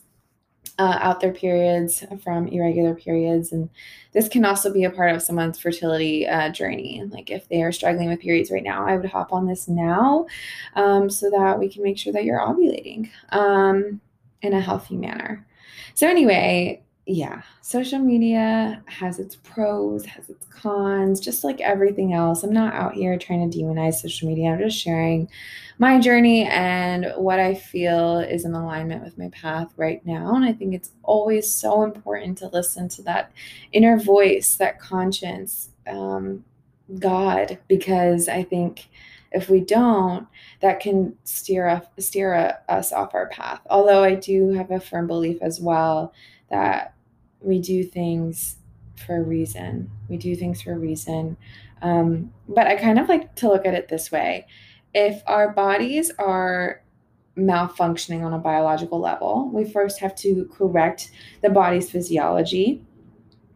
uh, 0.77 0.97
out 0.99 1.21
their 1.21 1.31
periods 1.31 2.03
from 2.23 2.47
irregular 2.47 2.95
periods. 2.95 3.51
And 3.51 3.69
this 4.13 4.27
can 4.27 4.45
also 4.45 4.73
be 4.73 4.83
a 4.83 4.89
part 4.89 5.15
of 5.15 5.21
someone's 5.21 5.59
fertility 5.59 6.27
uh, 6.27 6.49
journey. 6.49 7.03
Like 7.09 7.31
if 7.31 7.47
they 7.47 7.63
are 7.63 7.71
struggling 7.71 8.09
with 8.09 8.19
periods 8.19 8.51
right 8.51 8.63
now, 8.63 8.85
I 8.85 8.97
would 8.97 9.05
hop 9.05 9.31
on 9.31 9.47
this 9.47 9.67
now 9.67 10.27
um, 10.75 11.09
so 11.09 11.29
that 11.29 11.59
we 11.59 11.69
can 11.69 11.83
make 11.83 11.97
sure 11.97 12.13
that 12.13 12.25
you're 12.25 12.39
ovulating. 12.39 13.09
Um, 13.29 14.01
in 14.41 14.53
a 14.53 14.61
healthy 14.61 14.97
manner. 14.97 15.45
So, 15.93 16.07
anyway, 16.07 16.83
yeah, 17.07 17.43
social 17.61 17.99
media 17.99 18.81
has 18.87 19.19
its 19.19 19.35
pros, 19.35 20.05
has 20.05 20.29
its 20.29 20.47
cons, 20.47 21.19
just 21.19 21.43
like 21.43 21.61
everything 21.61 22.13
else. 22.13 22.43
I'm 22.43 22.51
not 22.51 22.73
out 22.73 22.95
here 22.95 23.17
trying 23.17 23.49
to 23.49 23.57
demonize 23.57 23.95
social 23.95 24.27
media. 24.27 24.49
I'm 24.49 24.59
just 24.59 24.77
sharing 24.77 25.29
my 25.77 25.99
journey 25.99 26.45
and 26.45 27.13
what 27.15 27.39
I 27.39 27.53
feel 27.53 28.19
is 28.19 28.45
in 28.45 28.55
alignment 28.55 29.03
with 29.03 29.17
my 29.19 29.29
path 29.29 29.71
right 29.77 30.03
now. 30.05 30.35
And 30.35 30.45
I 30.45 30.53
think 30.53 30.73
it's 30.73 30.91
always 31.03 31.51
so 31.51 31.83
important 31.83 32.39
to 32.39 32.47
listen 32.47 32.89
to 32.89 33.03
that 33.03 33.31
inner 33.71 33.99
voice, 33.99 34.55
that 34.55 34.79
conscience, 34.79 35.69
um, 35.85 36.43
God, 36.99 37.59
because 37.67 38.27
I 38.27 38.43
think 38.43 38.87
if 39.35 39.49
we 39.49 39.59
don't, 39.59 40.27
that 40.61 40.79
can 40.79 41.15
steer 41.25 41.67
us, 41.67 41.85
steer 41.99 42.57
us 42.69 42.91
off 42.93 43.13
our 43.13 43.27
path. 43.27 43.59
Although 43.69 44.03
I 44.03 44.15
do 44.15 44.53
have 44.53 44.71
a 44.71 44.79
firm 44.79 45.07
belief 45.07 45.37
as 45.41 45.59
well 45.59 46.13
that 46.49 46.95
we 47.41 47.59
do 47.59 47.83
things 47.83 48.55
for 49.05 49.17
a 49.17 49.23
reason. 49.23 49.91
We 50.07 50.17
do 50.17 50.35
things 50.35 50.61
for 50.61 50.73
a 50.73 50.79
reason. 50.79 51.35
Um, 51.81 52.31
but 52.47 52.67
I 52.67 52.77
kind 52.77 52.97
of 52.97 53.09
like 53.09 53.35
to 53.35 53.49
look 53.49 53.65
at 53.65 53.73
it 53.73 53.89
this 53.89 54.11
way 54.11 54.47
if 54.93 55.21
our 55.27 55.51
bodies 55.51 56.09
are 56.17 56.81
malfunctioning 57.37 58.23
on 58.23 58.33
a 58.33 58.39
biological 58.39 59.01
level, 59.01 59.51
we 59.53 59.69
first 59.69 59.99
have 59.99 60.15
to 60.15 60.49
correct 60.53 61.11
the 61.41 61.49
body's 61.49 61.91
physiology 61.91 62.81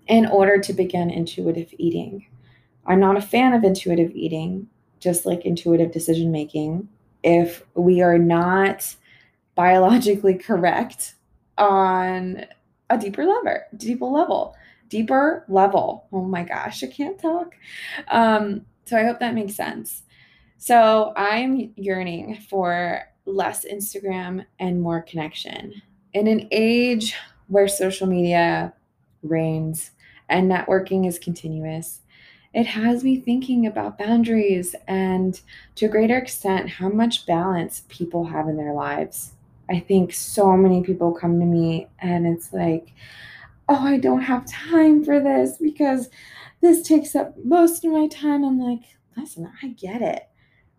in 0.08 0.26
order 0.26 0.60
to 0.60 0.74
begin 0.74 1.10
intuitive 1.10 1.74
eating. 1.78 2.28
I'm 2.86 3.00
not 3.00 3.16
a 3.16 3.22
fan 3.22 3.54
of 3.54 3.64
intuitive 3.64 4.12
eating 4.12 4.68
just 5.00 5.26
like 5.26 5.46
intuitive 5.46 5.92
decision 5.92 6.32
making, 6.32 6.88
if 7.24 7.64
we 7.76 8.02
are 8.02 8.18
not 8.18 8.96
biologically 9.56 10.36
correct 10.36 11.16
on 11.58 12.46
a 12.90 12.98
deeper 12.98 13.26
level, 13.26 13.60
deeper 13.76 14.06
level, 14.06 14.56
deeper 14.88 15.46
level. 15.48 16.08
Oh 16.12 16.24
my 16.24 16.44
gosh, 16.44 16.84
I 16.84 16.88
can't 16.88 17.20
talk. 17.20 17.56
Um, 18.10 18.66
so 18.86 18.98
I 18.98 19.04
hope 19.04 19.20
that 19.20 19.36
makes 19.36 19.56
sense. 19.56 20.04
So 20.58 21.14
I'm 21.16 21.72
yearning 21.76 22.40
for 22.50 23.04
less 23.26 23.66
Instagram 23.66 24.46
and 24.60 24.82
more 24.82 25.02
connection. 25.02 25.82
In 26.14 26.28
an 26.28 26.48
age 26.52 27.16
where 27.48 27.68
social 27.68 28.08
media 28.08 28.74
reigns 29.22 29.92
and 30.28 30.50
networking 30.50 31.08
is 31.08 31.20
continuous, 31.20 32.02
it 32.54 32.66
has 32.66 33.04
me 33.04 33.20
thinking 33.20 33.68
about 33.68 33.98
boundaries 33.98 34.76
and 34.88 35.40
to 35.76 35.86
a 35.86 35.90
greater 35.90 36.18
extent 36.18 36.70
how 36.70 36.90
much 36.90 37.26
balance 37.26 37.84
people 37.90 38.26
have 38.26 38.48
in 38.48 38.58
their 38.58 38.74
lives. 38.74 39.34
I 39.70 39.80
think 39.80 40.14
so 40.14 40.58
many 40.58 40.82
people 40.82 41.14
come 41.14 41.40
to 41.40 41.46
me 41.46 41.88
and 42.00 42.26
it's 42.26 42.52
like, 42.52 42.92
oh, 43.68 43.86
I 43.86 43.98
don't 43.98 44.22
have 44.22 44.48
time 44.48 45.04
for 45.04 45.20
this 45.20 45.58
because 45.58 46.10
this 46.62 46.82
takes 46.82 47.16
up 47.16 47.36
most 47.44 47.86
of 47.86 47.92
my 47.92 48.08
time. 48.08 48.44
I'm 48.44 48.60
like, 48.60 48.82
listen, 49.16 49.52
I 49.62 49.68
get 49.70 50.02
it. 50.02 50.28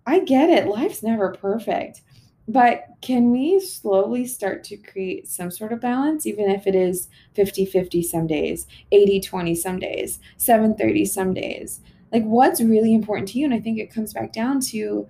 I 0.07 0.21
get 0.21 0.51
it. 0.51 0.67
Life's 0.67 1.05
never 1.05 1.31
perfect. 1.31 2.03
But 2.51 2.87
can 3.01 3.31
we 3.31 3.61
slowly 3.61 4.27
start 4.27 4.65
to 4.65 4.77
create 4.77 5.29
some 5.29 5.53
sort 5.53 5.73
of 5.73 5.81
balance, 5.81 6.27
even 6.27 6.51
if 6.51 6.67
it 6.67 6.75
is 6.75 7.09
50 7.35 7.65
50 7.65 8.03
some 8.03 8.27
days, 8.27 8.67
80 8.91 9.21
20 9.21 9.55
some 9.55 9.79
days, 9.79 10.19
7 10.37 10.75
30 10.75 11.05
some 11.05 11.33
days? 11.33 11.81
Like, 12.13 12.25
what's 12.25 12.61
really 12.61 12.93
important 12.93 13.29
to 13.29 13.39
you? 13.39 13.45
And 13.45 13.55
I 13.55 13.61
think 13.61 13.79
it 13.79 13.95
comes 13.95 14.13
back 14.13 14.33
down 14.33 14.59
to 14.73 15.07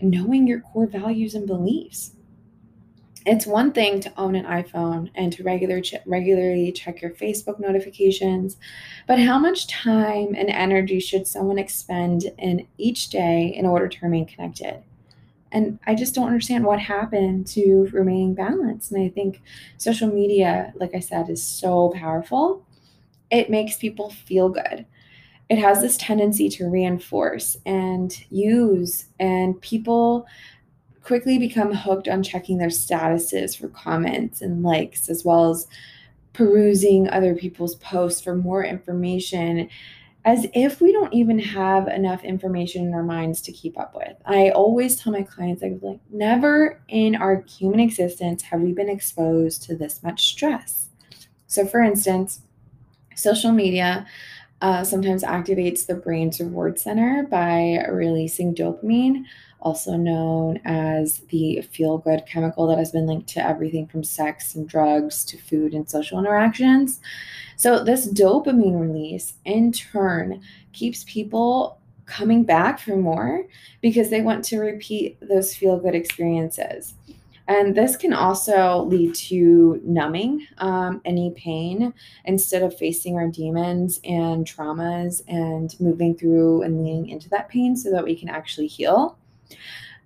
knowing 0.00 0.46
your 0.46 0.60
core 0.60 0.86
values 0.86 1.34
and 1.34 1.46
beliefs. 1.46 2.12
It's 3.26 3.46
one 3.46 3.72
thing 3.72 4.00
to 4.00 4.12
own 4.16 4.34
an 4.34 4.46
iPhone 4.46 5.10
and 5.14 5.30
to 5.34 5.42
regular 5.42 5.82
ch- 5.82 5.96
regularly 6.06 6.72
check 6.72 7.02
your 7.02 7.10
Facebook 7.10 7.60
notifications, 7.60 8.56
but 9.06 9.18
how 9.18 9.38
much 9.38 9.66
time 9.68 10.34
and 10.34 10.48
energy 10.48 11.00
should 11.00 11.26
someone 11.26 11.58
expend 11.58 12.24
in 12.38 12.66
each 12.78 13.10
day 13.10 13.52
in 13.54 13.66
order 13.66 13.88
to 13.88 13.98
remain 14.00 14.24
connected? 14.24 14.82
And 15.52 15.78
I 15.86 15.94
just 15.94 16.14
don't 16.14 16.26
understand 16.26 16.64
what 16.64 16.80
happened 16.80 17.46
to 17.48 17.88
remaining 17.92 18.34
balanced. 18.34 18.90
And 18.90 19.04
I 19.04 19.08
think 19.10 19.42
social 19.76 20.08
media, 20.08 20.72
like 20.76 20.94
I 20.94 21.00
said, 21.00 21.28
is 21.28 21.42
so 21.42 21.92
powerful. 21.94 22.66
It 23.30 23.50
makes 23.50 23.76
people 23.76 24.10
feel 24.10 24.48
good 24.48 24.86
it 25.52 25.58
has 25.58 25.82
this 25.82 25.98
tendency 25.98 26.48
to 26.48 26.66
reinforce 26.66 27.58
and 27.66 28.24
use, 28.30 29.04
and 29.20 29.60
people 29.60 30.26
quickly 31.02 31.36
become 31.36 31.74
hooked 31.74 32.08
on 32.08 32.22
checking 32.22 32.56
their 32.56 32.68
statuses 32.68 33.54
for 33.54 33.68
comments 33.68 34.40
and 34.40 34.62
likes, 34.62 35.10
as 35.10 35.26
well 35.26 35.50
as 35.50 35.66
perusing 36.32 37.06
other 37.10 37.34
people's 37.34 37.74
posts 37.74 38.22
for 38.22 38.34
more 38.34 38.64
information 38.64 39.68
as 40.24 40.46
if 40.54 40.80
we 40.80 40.92
don't 40.92 41.12
even 41.12 41.38
have 41.38 41.88
enough 41.88 42.22
information 42.22 42.86
in 42.86 42.94
our 42.94 43.02
minds 43.02 43.40
to 43.42 43.52
keep 43.52 43.78
up 43.78 43.94
with. 43.94 44.16
I 44.24 44.50
always 44.50 44.96
tell 44.96 45.12
my 45.12 45.22
clients, 45.22 45.62
like, 45.62 45.98
never 46.10 46.80
in 46.88 47.16
our 47.16 47.42
human 47.42 47.80
existence 47.80 48.42
have 48.42 48.60
we 48.60 48.72
been 48.72 48.88
exposed 48.88 49.64
to 49.64 49.76
this 49.76 50.02
much 50.02 50.28
stress. 50.28 50.90
So, 51.48 51.66
for 51.66 51.80
instance, 51.80 52.42
social 53.16 53.52
media 53.52 54.06
uh, 54.60 54.84
sometimes 54.84 55.24
activates 55.24 55.86
the 55.86 55.96
brain's 55.96 56.38
reward 56.38 56.78
center 56.78 57.26
by 57.28 57.84
releasing 57.90 58.54
dopamine, 58.54 59.24
also 59.62 59.96
known 59.96 60.60
as 60.64 61.20
the 61.30 61.62
feel 61.72 61.98
good 61.98 62.24
chemical 62.26 62.66
that 62.66 62.78
has 62.78 62.90
been 62.90 63.06
linked 63.06 63.28
to 63.30 63.44
everything 63.44 63.86
from 63.86 64.04
sex 64.04 64.54
and 64.54 64.68
drugs 64.68 65.24
to 65.24 65.38
food 65.38 65.72
and 65.72 65.88
social 65.88 66.18
interactions. 66.18 67.00
So, 67.56 67.82
this 67.82 68.12
dopamine 68.12 68.80
release 68.80 69.34
in 69.44 69.72
turn 69.72 70.42
keeps 70.72 71.04
people 71.04 71.78
coming 72.06 72.44
back 72.44 72.78
for 72.78 72.96
more 72.96 73.46
because 73.80 74.10
they 74.10 74.20
want 74.20 74.44
to 74.44 74.58
repeat 74.58 75.16
those 75.20 75.54
feel 75.54 75.78
good 75.78 75.94
experiences. 75.94 76.94
And 77.48 77.74
this 77.74 77.96
can 77.96 78.12
also 78.12 78.84
lead 78.84 79.14
to 79.16 79.80
numbing 79.84 80.46
um, 80.58 81.00
any 81.04 81.32
pain 81.36 81.92
instead 82.24 82.62
of 82.62 82.76
facing 82.76 83.16
our 83.16 83.28
demons 83.28 84.00
and 84.04 84.46
traumas 84.46 85.22
and 85.26 85.78
moving 85.80 86.16
through 86.16 86.62
and 86.62 86.82
leaning 86.82 87.08
into 87.08 87.28
that 87.30 87.48
pain 87.48 87.76
so 87.76 87.90
that 87.90 88.04
we 88.04 88.14
can 88.14 88.28
actually 88.28 88.68
heal. 88.68 89.18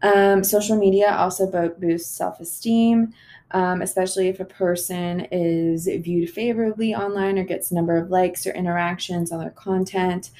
Um, 0.03 0.45
social 0.45 0.77
media 0.77 1.15
also 1.15 1.51
boosts 1.79 2.15
self 2.15 2.41
esteem, 2.41 3.13
um, 3.53 3.83
especially 3.83 4.29
if 4.29 4.41
a 4.41 4.45
person 4.45 5.27
is 5.33 5.87
viewed 5.87 6.31
favorably 6.31 6.95
online 6.95 7.39
or 7.39 7.45
gets 7.45 7.71
a 7.71 7.75
number 7.75 7.97
of 7.97 8.11
likes 8.11 8.47
or 8.47 8.53
interactions 8.53 9.33
on 9.33 9.41
their 9.41 9.51
content. 9.51 10.31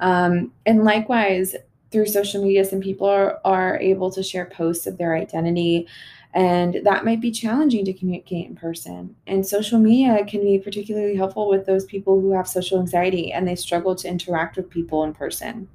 Um, 0.00 0.52
and 0.66 0.84
likewise, 0.84 1.56
through 1.90 2.06
social 2.06 2.42
media, 2.42 2.64
some 2.64 2.80
people 2.80 3.06
are, 3.06 3.40
are 3.44 3.78
able 3.78 4.10
to 4.10 4.22
share 4.22 4.44
posts 4.44 4.86
of 4.86 4.98
their 4.98 5.16
identity 5.16 5.86
and 6.36 6.82
that 6.84 7.06
might 7.06 7.22
be 7.22 7.30
challenging 7.30 7.86
to 7.86 7.94
communicate 7.94 8.46
in 8.46 8.56
person. 8.56 9.16
And 9.26 9.46
social 9.46 9.78
media 9.78 10.22
can 10.26 10.42
be 10.42 10.58
particularly 10.58 11.16
helpful 11.16 11.48
with 11.48 11.64
those 11.64 11.86
people 11.86 12.20
who 12.20 12.32
have 12.32 12.46
social 12.46 12.78
anxiety 12.78 13.32
and 13.32 13.48
they 13.48 13.54
struggle 13.54 13.94
to 13.94 14.06
interact 14.06 14.58
with 14.58 14.68
people 14.68 15.02
in 15.04 15.14
person. 15.14 15.66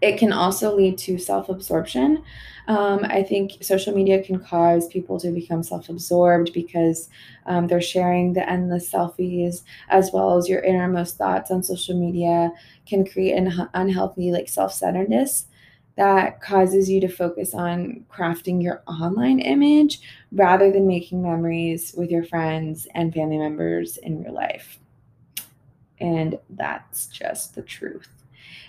It 0.00 0.18
can 0.18 0.32
also 0.32 0.74
lead 0.74 0.98
to 0.98 1.18
self 1.18 1.48
absorption. 1.48 2.22
Um, 2.66 3.00
I 3.04 3.22
think 3.22 3.62
social 3.62 3.94
media 3.94 4.22
can 4.22 4.38
cause 4.38 4.88
people 4.88 5.20
to 5.20 5.30
become 5.30 5.62
self 5.62 5.88
absorbed 5.88 6.52
because 6.52 7.08
um, 7.46 7.66
they're 7.66 7.80
sharing 7.80 8.32
the 8.32 8.48
endless 8.48 8.90
selfies 8.90 9.62
as 9.88 10.10
well 10.12 10.36
as 10.36 10.48
your 10.48 10.60
innermost 10.60 11.16
thoughts 11.18 11.50
on 11.50 11.62
social 11.62 11.98
media 11.98 12.50
can 12.86 13.06
create 13.06 13.36
an 13.36 13.68
unhealthy 13.74 14.32
like 14.32 14.48
self 14.48 14.72
centeredness 14.72 15.46
that 15.96 16.40
causes 16.40 16.90
you 16.90 17.00
to 17.00 17.08
focus 17.08 17.54
on 17.54 18.04
crafting 18.10 18.62
your 18.62 18.82
online 18.86 19.38
image 19.38 20.00
rather 20.32 20.72
than 20.72 20.86
making 20.88 21.22
memories 21.22 21.94
with 21.96 22.10
your 22.10 22.24
friends 22.24 22.88
and 22.94 23.14
family 23.14 23.38
members 23.38 23.96
in 23.98 24.22
real 24.22 24.34
life. 24.34 24.80
And 26.00 26.38
that's 26.50 27.06
just 27.06 27.54
the 27.54 27.62
truth. 27.62 28.13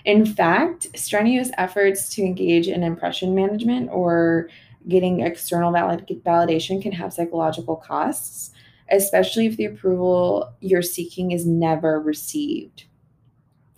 In 0.06 0.26
fact, 0.26 0.88
strenuous 0.95 1.52
efforts 1.58 2.10
to 2.15 2.24
engage 2.24 2.67
in 2.67 2.84
impression 2.84 3.34
management 3.34 3.89
or 3.91 4.50
getting 4.88 5.21
external 5.21 5.71
valid- 5.71 6.08
validation 6.24 6.82
can 6.82 6.91
have 6.91 7.13
psychological 7.13 7.76
costs, 7.76 8.52
especially 8.91 9.48
if 9.48 9.58
the 9.58 9.65
approval 9.65 10.54
you're 10.60 10.82
seeking 10.82 11.32
is 11.32 11.45
never 11.45 12.00
received. 12.00 12.86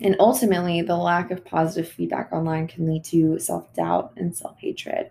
And 0.00 0.14
ultimately, 0.20 0.82
the 0.82 0.96
lack 0.96 1.30
of 1.30 1.44
positive 1.44 1.90
feedback 1.90 2.32
online 2.32 2.68
can 2.68 2.86
lead 2.86 3.04
to 3.04 3.38
self 3.38 3.72
doubt 3.74 4.12
and 4.16 4.36
self 4.36 4.58
hatred. 4.58 5.10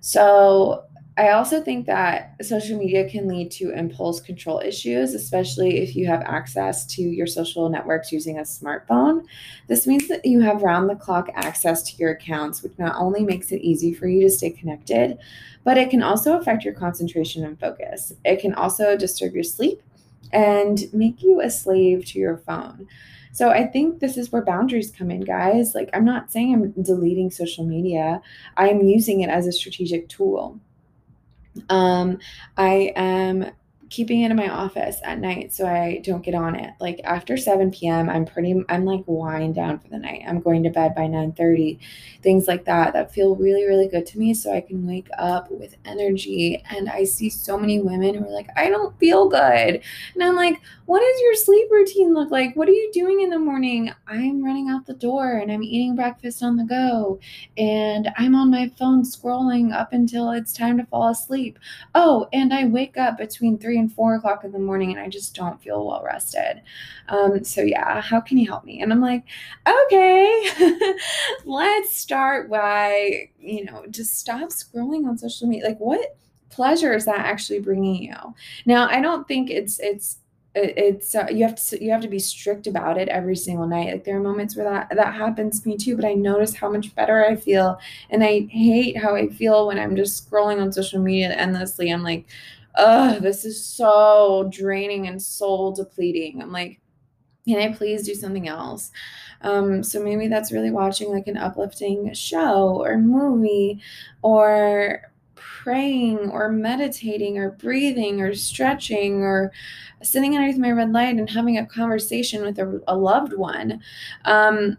So, 0.00 0.84
I 1.16 1.30
also 1.30 1.62
think 1.62 1.86
that 1.86 2.34
social 2.44 2.76
media 2.76 3.08
can 3.08 3.28
lead 3.28 3.52
to 3.52 3.70
impulse 3.70 4.20
control 4.20 4.58
issues, 4.58 5.14
especially 5.14 5.78
if 5.78 5.94
you 5.94 6.08
have 6.08 6.22
access 6.22 6.84
to 6.86 7.02
your 7.02 7.28
social 7.28 7.68
networks 7.68 8.10
using 8.10 8.38
a 8.38 8.42
smartphone. 8.42 9.24
This 9.68 9.86
means 9.86 10.08
that 10.08 10.24
you 10.24 10.40
have 10.40 10.62
round 10.62 10.90
the 10.90 10.96
clock 10.96 11.28
access 11.34 11.84
to 11.84 11.96
your 11.98 12.10
accounts, 12.10 12.64
which 12.64 12.76
not 12.78 12.96
only 12.96 13.22
makes 13.22 13.52
it 13.52 13.60
easy 13.60 13.94
for 13.94 14.08
you 14.08 14.22
to 14.22 14.30
stay 14.30 14.50
connected, 14.50 15.18
but 15.62 15.78
it 15.78 15.88
can 15.88 16.02
also 16.02 16.36
affect 16.36 16.64
your 16.64 16.74
concentration 16.74 17.44
and 17.44 17.60
focus. 17.60 18.12
It 18.24 18.40
can 18.40 18.52
also 18.54 18.96
disturb 18.96 19.34
your 19.34 19.44
sleep 19.44 19.80
and 20.32 20.92
make 20.92 21.22
you 21.22 21.40
a 21.40 21.48
slave 21.48 22.06
to 22.06 22.18
your 22.18 22.38
phone. 22.38 22.88
So 23.30 23.50
I 23.50 23.66
think 23.66 24.00
this 24.00 24.16
is 24.16 24.32
where 24.32 24.44
boundaries 24.44 24.90
come 24.90 25.12
in, 25.12 25.20
guys. 25.20 25.76
Like, 25.76 25.90
I'm 25.92 26.04
not 26.04 26.32
saying 26.32 26.54
I'm 26.54 26.82
deleting 26.82 27.30
social 27.30 27.64
media, 27.64 28.20
I 28.56 28.68
am 28.68 28.84
using 28.84 29.20
it 29.20 29.30
as 29.30 29.46
a 29.46 29.52
strategic 29.52 30.08
tool. 30.08 30.60
Um, 31.68 32.18
I 32.56 32.92
am 32.96 33.50
keeping 33.90 34.22
it 34.22 34.30
in 34.30 34.36
my 34.36 34.48
office 34.48 34.96
at 35.04 35.18
night 35.18 35.52
so 35.52 35.66
I 35.66 36.00
don't 36.04 36.24
get 36.24 36.34
on 36.34 36.54
it. 36.54 36.70
Like 36.80 37.00
after 37.04 37.36
7 37.36 37.70
p.m., 37.70 38.08
I'm 38.08 38.24
pretty 38.24 38.62
I'm 38.68 38.84
like 38.84 39.04
wind 39.06 39.54
down 39.54 39.78
for 39.78 39.88
the 39.88 39.98
night. 39.98 40.22
I'm 40.26 40.40
going 40.40 40.62
to 40.64 40.70
bed 40.70 40.94
by 40.94 41.06
9:30. 41.06 41.78
Things 42.22 42.48
like 42.48 42.64
that 42.64 42.92
that 42.94 43.12
feel 43.12 43.36
really 43.36 43.64
really 43.64 43.88
good 43.88 44.06
to 44.06 44.18
me 44.18 44.34
so 44.34 44.54
I 44.54 44.60
can 44.60 44.86
wake 44.86 45.08
up 45.18 45.50
with 45.50 45.76
energy 45.84 46.62
and 46.70 46.88
I 46.88 47.04
see 47.04 47.30
so 47.30 47.58
many 47.58 47.80
women 47.80 48.14
who 48.14 48.24
are 48.24 48.30
like 48.30 48.48
I 48.56 48.68
don't 48.68 48.98
feel 48.98 49.28
good. 49.28 49.82
And 50.14 50.22
I'm 50.22 50.36
like, 50.36 50.60
"What 50.86 51.00
does 51.00 51.20
your 51.20 51.34
sleep 51.34 51.70
routine 51.70 52.14
look 52.14 52.30
like? 52.30 52.56
What 52.56 52.68
are 52.68 52.72
you 52.72 52.90
doing 52.92 53.20
in 53.20 53.30
the 53.30 53.38
morning?" 53.38 53.92
I'm 54.06 54.44
running 54.44 54.68
out 54.68 54.86
the 54.86 54.94
door 54.94 55.38
and 55.38 55.50
I'm 55.50 55.62
eating 55.62 55.96
breakfast 55.96 56.42
on 56.42 56.56
the 56.56 56.64
go 56.64 57.18
and 57.56 58.10
I'm 58.16 58.34
on 58.34 58.50
my 58.50 58.70
phone 58.78 59.02
scrolling 59.02 59.72
up 59.72 59.92
until 59.92 60.30
it's 60.30 60.52
time 60.52 60.78
to 60.78 60.86
fall 60.86 61.08
asleep. 61.08 61.58
Oh, 61.94 62.28
and 62.32 62.52
I 62.52 62.64
wake 62.66 62.96
up 62.96 63.18
between 63.18 63.58
3 63.58 63.73
three 63.74 63.80
and 63.80 63.92
four 63.92 64.14
o'clock 64.14 64.44
in 64.44 64.52
the 64.52 64.58
morning 64.58 64.92
and 64.92 65.00
I 65.00 65.08
just 65.08 65.34
don't 65.34 65.60
feel 65.60 65.84
well 65.84 66.02
rested. 66.04 66.62
Um, 67.08 67.42
so 67.42 67.60
yeah, 67.60 68.00
how 68.00 68.20
can 68.20 68.38
you 68.38 68.46
help 68.46 68.64
me? 68.64 68.80
And 68.80 68.92
I'm 68.92 69.00
like, 69.00 69.24
okay, 69.66 70.94
let's 71.44 71.96
start 71.96 72.48
by, 72.48 73.30
you 73.38 73.64
know, 73.64 73.84
just 73.90 74.16
stop 74.18 74.50
scrolling 74.50 75.08
on 75.08 75.18
social 75.18 75.48
media. 75.48 75.66
Like 75.66 75.78
what 75.78 76.16
pleasure 76.50 76.94
is 76.94 77.04
that 77.06 77.18
actually 77.18 77.58
bringing 77.58 78.00
you? 78.00 78.14
Now, 78.64 78.86
I 78.88 79.00
don't 79.00 79.26
think 79.26 79.50
it's, 79.50 79.80
it's, 79.80 80.18
it's 80.54 81.16
uh, 81.16 81.26
you 81.32 81.44
have 81.44 81.56
to 81.56 81.84
you 81.84 81.90
have 81.90 82.00
to 82.00 82.06
be 82.06 82.20
strict 82.20 82.68
about 82.68 82.96
it 82.96 83.08
every 83.08 83.34
single 83.34 83.66
night 83.66 83.90
like 83.90 84.04
there 84.04 84.16
are 84.16 84.22
moments 84.22 84.54
where 84.54 84.64
that 84.64 84.88
that 84.94 85.12
happens 85.12 85.58
to 85.58 85.68
me 85.68 85.76
too 85.76 85.96
but 85.96 86.04
i 86.04 86.14
notice 86.14 86.54
how 86.54 86.70
much 86.70 86.94
better 86.94 87.26
i 87.26 87.34
feel 87.34 87.76
and 88.10 88.22
i 88.22 88.46
hate 88.52 88.96
how 88.96 89.16
i 89.16 89.26
feel 89.30 89.66
when 89.66 89.80
i'm 89.80 89.96
just 89.96 90.30
scrolling 90.30 90.62
on 90.62 90.70
social 90.70 91.00
media 91.00 91.32
endlessly 91.32 91.90
i'm 91.90 92.04
like 92.04 92.24
oh, 92.76 93.18
this 93.20 93.44
is 93.44 93.64
so 93.64 94.48
draining 94.52 95.06
and 95.06 95.20
soul 95.22 95.72
depleting. 95.72 96.42
I'm 96.42 96.52
like, 96.52 96.80
can 97.46 97.58
I 97.58 97.74
please 97.74 98.06
do 98.06 98.14
something 98.14 98.48
else? 98.48 98.90
Um, 99.42 99.82
so 99.82 100.02
maybe 100.02 100.28
that's 100.28 100.52
really 100.52 100.70
watching 100.70 101.10
like 101.10 101.26
an 101.26 101.36
uplifting 101.36 102.12
show 102.14 102.82
or 102.82 102.96
movie 102.96 103.80
or 104.22 105.12
praying 105.34 106.30
or 106.30 106.50
meditating 106.50 107.38
or 107.38 107.50
breathing 107.50 108.20
or 108.20 108.34
stretching 108.34 109.22
or 109.22 109.52
sitting 110.02 110.34
underneath 110.34 110.58
my 110.58 110.70
red 110.70 110.92
light 110.92 111.16
and 111.16 111.28
having 111.28 111.58
a 111.58 111.66
conversation 111.66 112.42
with 112.42 112.58
a, 112.58 112.82
a 112.88 112.96
loved 112.96 113.34
one. 113.34 113.80
Um, 114.24 114.78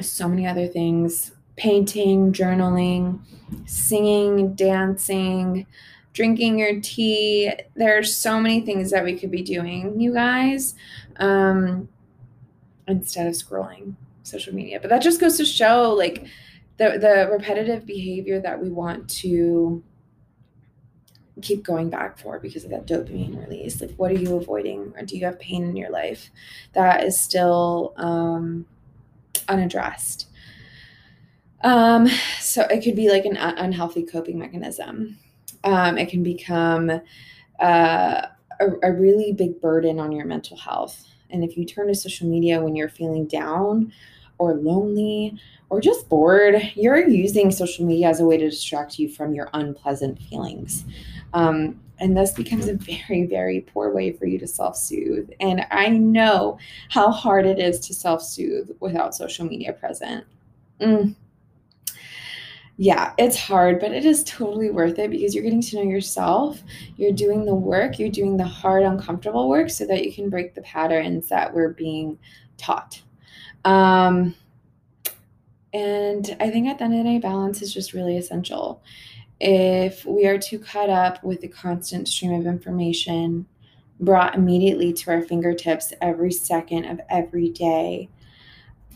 so 0.00 0.28
many 0.28 0.46
other 0.46 0.66
things 0.66 1.32
painting, 1.56 2.32
journaling, 2.32 3.20
singing, 3.64 4.54
dancing 4.54 5.66
drinking 6.14 6.58
your 6.58 6.80
tea. 6.80 7.52
There's 7.74 8.16
so 8.16 8.40
many 8.40 8.62
things 8.62 8.90
that 8.90 9.04
we 9.04 9.18
could 9.18 9.30
be 9.30 9.42
doing, 9.42 10.00
you 10.00 10.14
guys. 10.14 10.74
Um, 11.16 11.88
instead 12.86 13.26
of 13.26 13.34
scrolling 13.34 13.94
social 14.22 14.54
media. 14.54 14.80
But 14.80 14.90
that 14.90 15.02
just 15.02 15.20
goes 15.20 15.36
to 15.36 15.44
show 15.44 15.92
like 15.92 16.26
the 16.76 16.98
the 16.98 17.28
repetitive 17.30 17.86
behavior 17.86 18.40
that 18.40 18.60
we 18.60 18.70
want 18.70 19.08
to 19.20 19.82
keep 21.42 21.64
going 21.64 21.90
back 21.90 22.18
for 22.18 22.38
because 22.38 22.64
of 22.64 22.70
that 22.70 22.86
dopamine 22.86 23.38
release. 23.40 23.80
Like, 23.80 23.94
what 23.96 24.10
are 24.10 24.18
you 24.18 24.36
avoiding, 24.36 24.92
or 24.96 25.04
do 25.04 25.16
you 25.16 25.24
have 25.24 25.38
pain 25.38 25.64
in 25.64 25.76
your 25.76 25.90
life 25.90 26.30
that 26.72 27.04
is 27.04 27.20
still 27.20 27.92
um, 27.96 28.66
unaddressed? 29.48 30.28
Um, 31.62 32.08
so 32.40 32.62
it 32.62 32.84
could 32.84 32.94
be 32.94 33.10
like 33.10 33.24
an 33.24 33.36
unhealthy 33.36 34.02
coping 34.02 34.38
mechanism. 34.38 35.18
Um, 35.64 35.98
it 35.98 36.08
can 36.08 36.22
become 36.22 36.90
uh, 37.60 38.26
a, 38.60 38.66
a 38.82 38.92
really 38.92 39.32
big 39.32 39.60
burden 39.60 39.98
on 39.98 40.12
your 40.12 40.26
mental 40.26 40.56
health. 40.56 41.06
And 41.30 41.42
if 41.42 41.56
you 41.56 41.64
turn 41.64 41.88
to 41.88 41.94
social 41.94 42.28
media 42.28 42.62
when 42.62 42.76
you're 42.76 42.88
feeling 42.88 43.26
down 43.26 43.92
or 44.38 44.54
lonely 44.54 45.38
or 45.70 45.80
just 45.80 46.08
bored, 46.08 46.60
you're 46.74 47.08
using 47.08 47.50
social 47.50 47.84
media 47.84 48.08
as 48.08 48.20
a 48.20 48.24
way 48.24 48.36
to 48.36 48.48
distract 48.48 48.98
you 48.98 49.08
from 49.08 49.34
your 49.34 49.48
unpleasant 49.54 50.20
feelings. 50.22 50.84
Um, 51.32 51.80
and 51.98 52.16
this 52.16 52.32
becomes 52.32 52.68
a 52.68 52.74
very, 52.74 53.24
very 53.24 53.60
poor 53.60 53.92
way 53.92 54.12
for 54.12 54.26
you 54.26 54.38
to 54.38 54.46
self 54.46 54.76
soothe. 54.76 55.30
And 55.40 55.66
I 55.70 55.88
know 55.88 56.58
how 56.90 57.10
hard 57.10 57.46
it 57.46 57.58
is 57.58 57.80
to 57.80 57.94
self 57.94 58.22
soothe 58.22 58.70
without 58.80 59.14
social 59.14 59.46
media 59.46 59.72
present. 59.72 60.24
Mm. 60.80 61.14
Yeah, 62.76 63.12
it's 63.18 63.36
hard, 63.36 63.78
but 63.78 63.92
it 63.92 64.04
is 64.04 64.24
totally 64.24 64.70
worth 64.70 64.98
it 64.98 65.10
because 65.10 65.32
you're 65.32 65.44
getting 65.44 65.60
to 65.60 65.76
know 65.76 65.82
yourself. 65.82 66.60
You're 66.96 67.12
doing 67.12 67.44
the 67.44 67.54
work, 67.54 67.98
you're 68.00 68.08
doing 68.08 68.36
the 68.36 68.44
hard, 68.44 68.82
uncomfortable 68.82 69.48
work 69.48 69.70
so 69.70 69.86
that 69.86 70.04
you 70.04 70.12
can 70.12 70.28
break 70.28 70.54
the 70.54 70.62
patterns 70.62 71.28
that 71.28 71.54
we're 71.54 71.72
being 71.72 72.18
taught. 72.56 73.00
Um, 73.64 74.34
and 75.72 76.36
I 76.40 76.50
think 76.50 76.66
at 76.68 76.78
the 76.78 76.84
end 76.84 76.94
of 76.94 77.04
the 77.04 77.10
day, 77.10 77.18
balance 77.18 77.62
is 77.62 77.72
just 77.72 77.92
really 77.92 78.16
essential. 78.16 78.82
If 79.40 80.04
we 80.04 80.26
are 80.26 80.38
too 80.38 80.58
caught 80.58 80.90
up 80.90 81.22
with 81.22 81.42
the 81.42 81.48
constant 81.48 82.08
stream 82.08 82.32
of 82.32 82.46
information 82.46 83.46
brought 84.00 84.34
immediately 84.34 84.92
to 84.92 85.10
our 85.12 85.22
fingertips 85.22 85.92
every 86.00 86.32
second 86.32 86.86
of 86.86 87.00
every 87.08 87.50
day, 87.50 88.08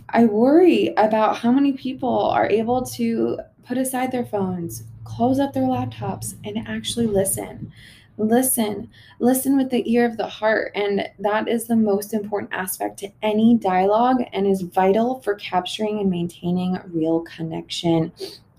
I 0.08 0.24
worry 0.24 0.94
about 0.96 1.36
how 1.36 1.52
many 1.52 1.74
people 1.74 2.30
are 2.30 2.48
able 2.48 2.84
to 2.86 3.38
put 3.68 3.78
aside 3.78 4.10
their 4.10 4.24
phones, 4.24 4.84
close 5.04 5.38
up 5.38 5.52
their 5.52 5.64
laptops, 5.64 6.34
and 6.42 6.66
actually 6.66 7.06
listen. 7.06 7.70
Listen. 8.16 8.90
Listen 9.20 9.56
with 9.56 9.70
the 9.70 9.88
ear 9.88 10.04
of 10.04 10.16
the 10.16 10.26
heart 10.26 10.72
and 10.74 11.08
that 11.20 11.46
is 11.46 11.66
the 11.66 11.76
most 11.76 12.12
important 12.12 12.52
aspect 12.52 12.98
to 12.98 13.12
any 13.22 13.54
dialogue 13.54 14.24
and 14.32 14.44
is 14.44 14.62
vital 14.62 15.20
for 15.20 15.36
capturing 15.36 16.00
and 16.00 16.10
maintaining 16.10 16.80
real 16.92 17.20
connection. 17.20 18.10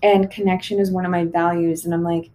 And 0.02 0.30
connection 0.30 0.78
is 0.78 0.90
one 0.90 1.04
of 1.04 1.10
my 1.10 1.26
values 1.26 1.84
and 1.84 1.92
i'm 1.92 2.02
like 2.02 2.30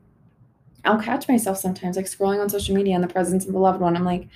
i'll 0.84 1.02
catch 1.02 1.28
myself 1.28 1.58
sometimes 1.58 1.96
like 1.96 2.06
scrolling 2.06 2.40
on 2.40 2.48
social 2.48 2.76
media 2.76 2.94
in 2.94 3.02
the 3.02 3.08
presence 3.08 3.48
of 3.48 3.56
a 3.56 3.58
loved 3.58 3.82
one. 3.82 3.96
I'm 3.96 4.06
like 4.06 4.28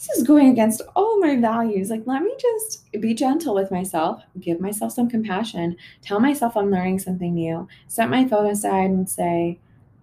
this 0.00 0.18
is 0.18 0.26
going 0.26 0.48
against 0.48 0.80
all 0.96 1.20
my 1.20 1.36
values 1.36 1.90
like 1.90 2.02
let 2.06 2.22
me 2.22 2.34
just 2.38 2.90
be 3.00 3.12
gentle 3.12 3.54
with 3.54 3.70
myself 3.70 4.22
give 4.40 4.60
myself 4.60 4.92
some 4.92 5.08
compassion 5.08 5.76
tell 6.02 6.20
myself 6.20 6.56
i'm 6.56 6.70
learning 6.70 6.98
something 6.98 7.34
new 7.34 7.68
set 7.86 8.08
my 8.08 8.26
phone 8.26 8.46
aside 8.46 8.90
and 8.90 9.08
say 9.08 9.58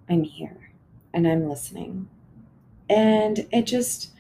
i'm 0.09 0.23
here 0.23 0.67
and 1.17 1.27
I'm 1.27 1.49
listening. 1.49 2.07
And 2.89 3.47
it 3.51 3.63
just 3.63 4.11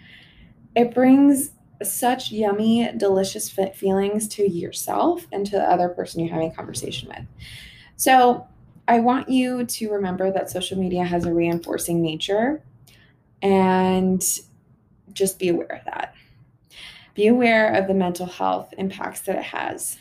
it 0.75 0.93
brings 0.93 1.51
such 1.83 2.31
yummy, 2.31 2.91
delicious 2.97 3.49
feelings 3.49 4.27
to 4.29 4.49
yourself 4.49 5.27
and 5.31 5.45
to 5.45 5.51
the 5.53 5.63
other 5.63 5.89
person 5.89 6.19
you're 6.19 6.33
having 6.33 6.51
a 6.51 6.55
conversation 6.55 7.07
with. 7.09 7.25
So, 7.95 8.47
I 8.89 8.99
want 9.01 9.27
you 9.27 9.65
to 9.65 9.91
remember 9.91 10.31
that 10.31 10.49
social 10.49 10.77
media 10.79 11.03
has 11.03 11.25
a 11.25 11.33
reinforcing 11.33 12.01
nature 12.01 12.63
and 13.41 14.23
just 15.17 15.39
be 15.39 15.49
aware 15.49 15.71
of 15.79 15.85
that. 15.85 16.13
Be 17.13 17.27
aware 17.27 17.73
of 17.73 17.87
the 17.87 17.93
mental 17.93 18.25
health 18.25 18.73
impacts 18.77 19.21
that 19.21 19.37
it 19.37 19.43
has 19.43 19.97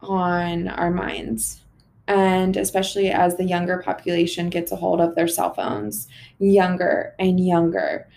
on 0.00 0.68
our 0.68 0.90
minds. 0.90 1.62
And 2.06 2.56
especially 2.56 3.10
as 3.10 3.36
the 3.36 3.44
younger 3.44 3.82
population 3.82 4.48
gets 4.48 4.72
a 4.72 4.76
hold 4.76 5.00
of 5.00 5.14
their 5.14 5.28
cell 5.28 5.52
phones 5.52 6.08
younger 6.38 7.14
and 7.18 7.44
younger. 7.44 8.08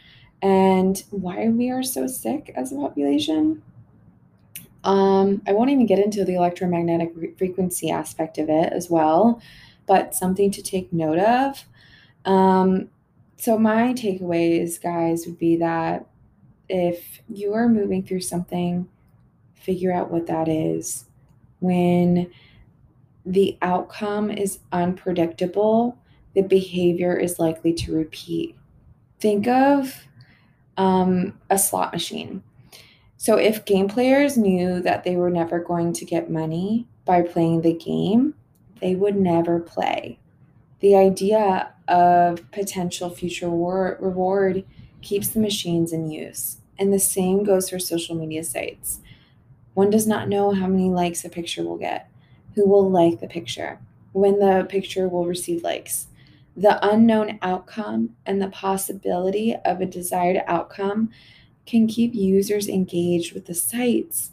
And 0.41 1.03
why 1.09 1.49
we 1.49 1.69
are 1.69 1.83
so 1.83 2.07
sick 2.07 2.51
as 2.55 2.71
a 2.71 2.75
population? 2.75 3.61
Um, 4.83 5.43
i 5.45 5.53
won't 5.53 5.69
even 5.69 5.85
get 5.85 5.99
into 5.99 6.25
the 6.25 6.33
electromagnetic 6.33 7.11
re- 7.15 7.33
frequency 7.37 7.91
aspect 7.91 8.39
of 8.39 8.49
it 8.49 8.73
as 8.73 8.89
well 8.89 9.39
but 9.91 10.15
something 10.15 10.51
to 10.51 10.63
take 10.63 10.93
note 10.93 11.19
of. 11.19 11.65
Um, 12.23 12.89
so 13.35 13.57
my 13.57 13.93
takeaways 13.93 14.81
guys 14.81 15.25
would 15.25 15.37
be 15.37 15.57
that 15.57 16.07
if 16.71 17.21
you 17.29 17.53
are 17.53 17.67
moving 17.67 18.03
through 18.03 18.21
something 18.21 18.87
figure 19.53 19.93
out 19.93 20.09
what 20.09 20.27
that 20.27 20.47
is 20.47 21.05
when 21.59 22.31
the 23.25 23.57
outcome 23.61 24.31
is 24.31 24.59
unpredictable, 24.71 25.97
the 26.33 26.41
behavior 26.41 27.15
is 27.15 27.37
likely 27.39 27.73
to 27.73 27.95
repeat. 27.95 28.55
Think 29.19 29.47
of 29.47 30.07
um, 30.77 31.37
a 31.49 31.57
slot 31.57 31.93
machine. 31.93 32.41
So, 33.17 33.37
if 33.37 33.65
game 33.65 33.87
players 33.87 34.37
knew 34.37 34.81
that 34.81 35.03
they 35.03 35.15
were 35.15 35.29
never 35.29 35.59
going 35.59 35.93
to 35.93 36.05
get 36.05 36.31
money 36.31 36.87
by 37.05 37.21
playing 37.21 37.61
the 37.61 37.73
game, 37.73 38.33
they 38.79 38.95
would 38.95 39.15
never 39.15 39.59
play. 39.59 40.17
The 40.79 40.95
idea 40.95 41.71
of 41.87 42.49
potential 42.51 43.11
future 43.11 43.51
war- 43.51 43.97
reward 44.01 44.63
keeps 45.03 45.27
the 45.29 45.39
machines 45.39 45.93
in 45.93 46.09
use. 46.09 46.60
And 46.79 46.91
the 46.91 46.99
same 46.99 47.43
goes 47.43 47.69
for 47.69 47.79
social 47.79 48.15
media 48.15 48.43
sites. 48.43 48.99
One 49.73 49.89
does 49.89 50.07
not 50.07 50.27
know 50.27 50.51
how 50.51 50.67
many 50.67 50.89
likes 50.89 51.23
a 51.23 51.29
picture 51.29 51.63
will 51.63 51.77
get 51.77 52.09
who 52.55 52.67
will 52.67 52.89
like 52.89 53.19
the 53.19 53.27
picture, 53.27 53.79
when 54.11 54.39
the 54.39 54.65
picture 54.67 55.07
will 55.07 55.25
receive 55.25 55.63
likes. 55.63 56.07
The 56.55 56.85
unknown 56.85 57.39
outcome 57.41 58.15
and 58.25 58.41
the 58.41 58.49
possibility 58.49 59.55
of 59.63 59.79
a 59.79 59.85
desired 59.85 60.41
outcome 60.47 61.11
can 61.65 61.87
keep 61.87 62.13
users 62.13 62.67
engaged 62.67 63.33
with 63.33 63.45
the 63.45 63.53
sites. 63.53 64.31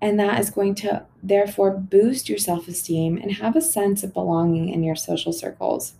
And 0.00 0.18
that 0.18 0.40
is 0.40 0.48
going 0.48 0.74
to 0.76 1.04
therefore 1.22 1.72
boost 1.72 2.30
your 2.30 2.38
self 2.38 2.66
esteem 2.66 3.18
and 3.18 3.32
have 3.32 3.54
a 3.54 3.60
sense 3.60 4.02
of 4.02 4.14
belonging 4.14 4.70
in 4.70 4.82
your 4.82 4.96
social 4.96 5.32
circles. 5.32 5.94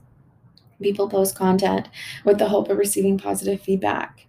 People 0.80 1.10
post 1.10 1.34
content 1.36 1.88
with 2.24 2.38
the 2.38 2.48
hope 2.48 2.70
of 2.70 2.78
receiving 2.78 3.18
positive 3.18 3.60
feedback 3.60 4.26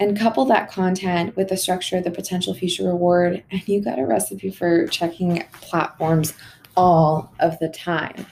and 0.00 0.18
couple 0.18 0.44
that 0.46 0.70
content 0.70 1.36
with 1.36 1.48
the 1.48 1.56
structure 1.56 1.98
of 1.98 2.04
the 2.04 2.10
potential 2.10 2.54
future 2.54 2.84
reward, 2.84 3.44
and 3.50 3.68
you 3.68 3.80
got 3.80 3.98
a 3.98 4.06
recipe 4.06 4.50
for 4.50 4.86
checking 4.88 5.44
platforms 5.52 6.34
all 6.76 7.32
of 7.38 7.58
the 7.58 7.68
time. 7.68 8.26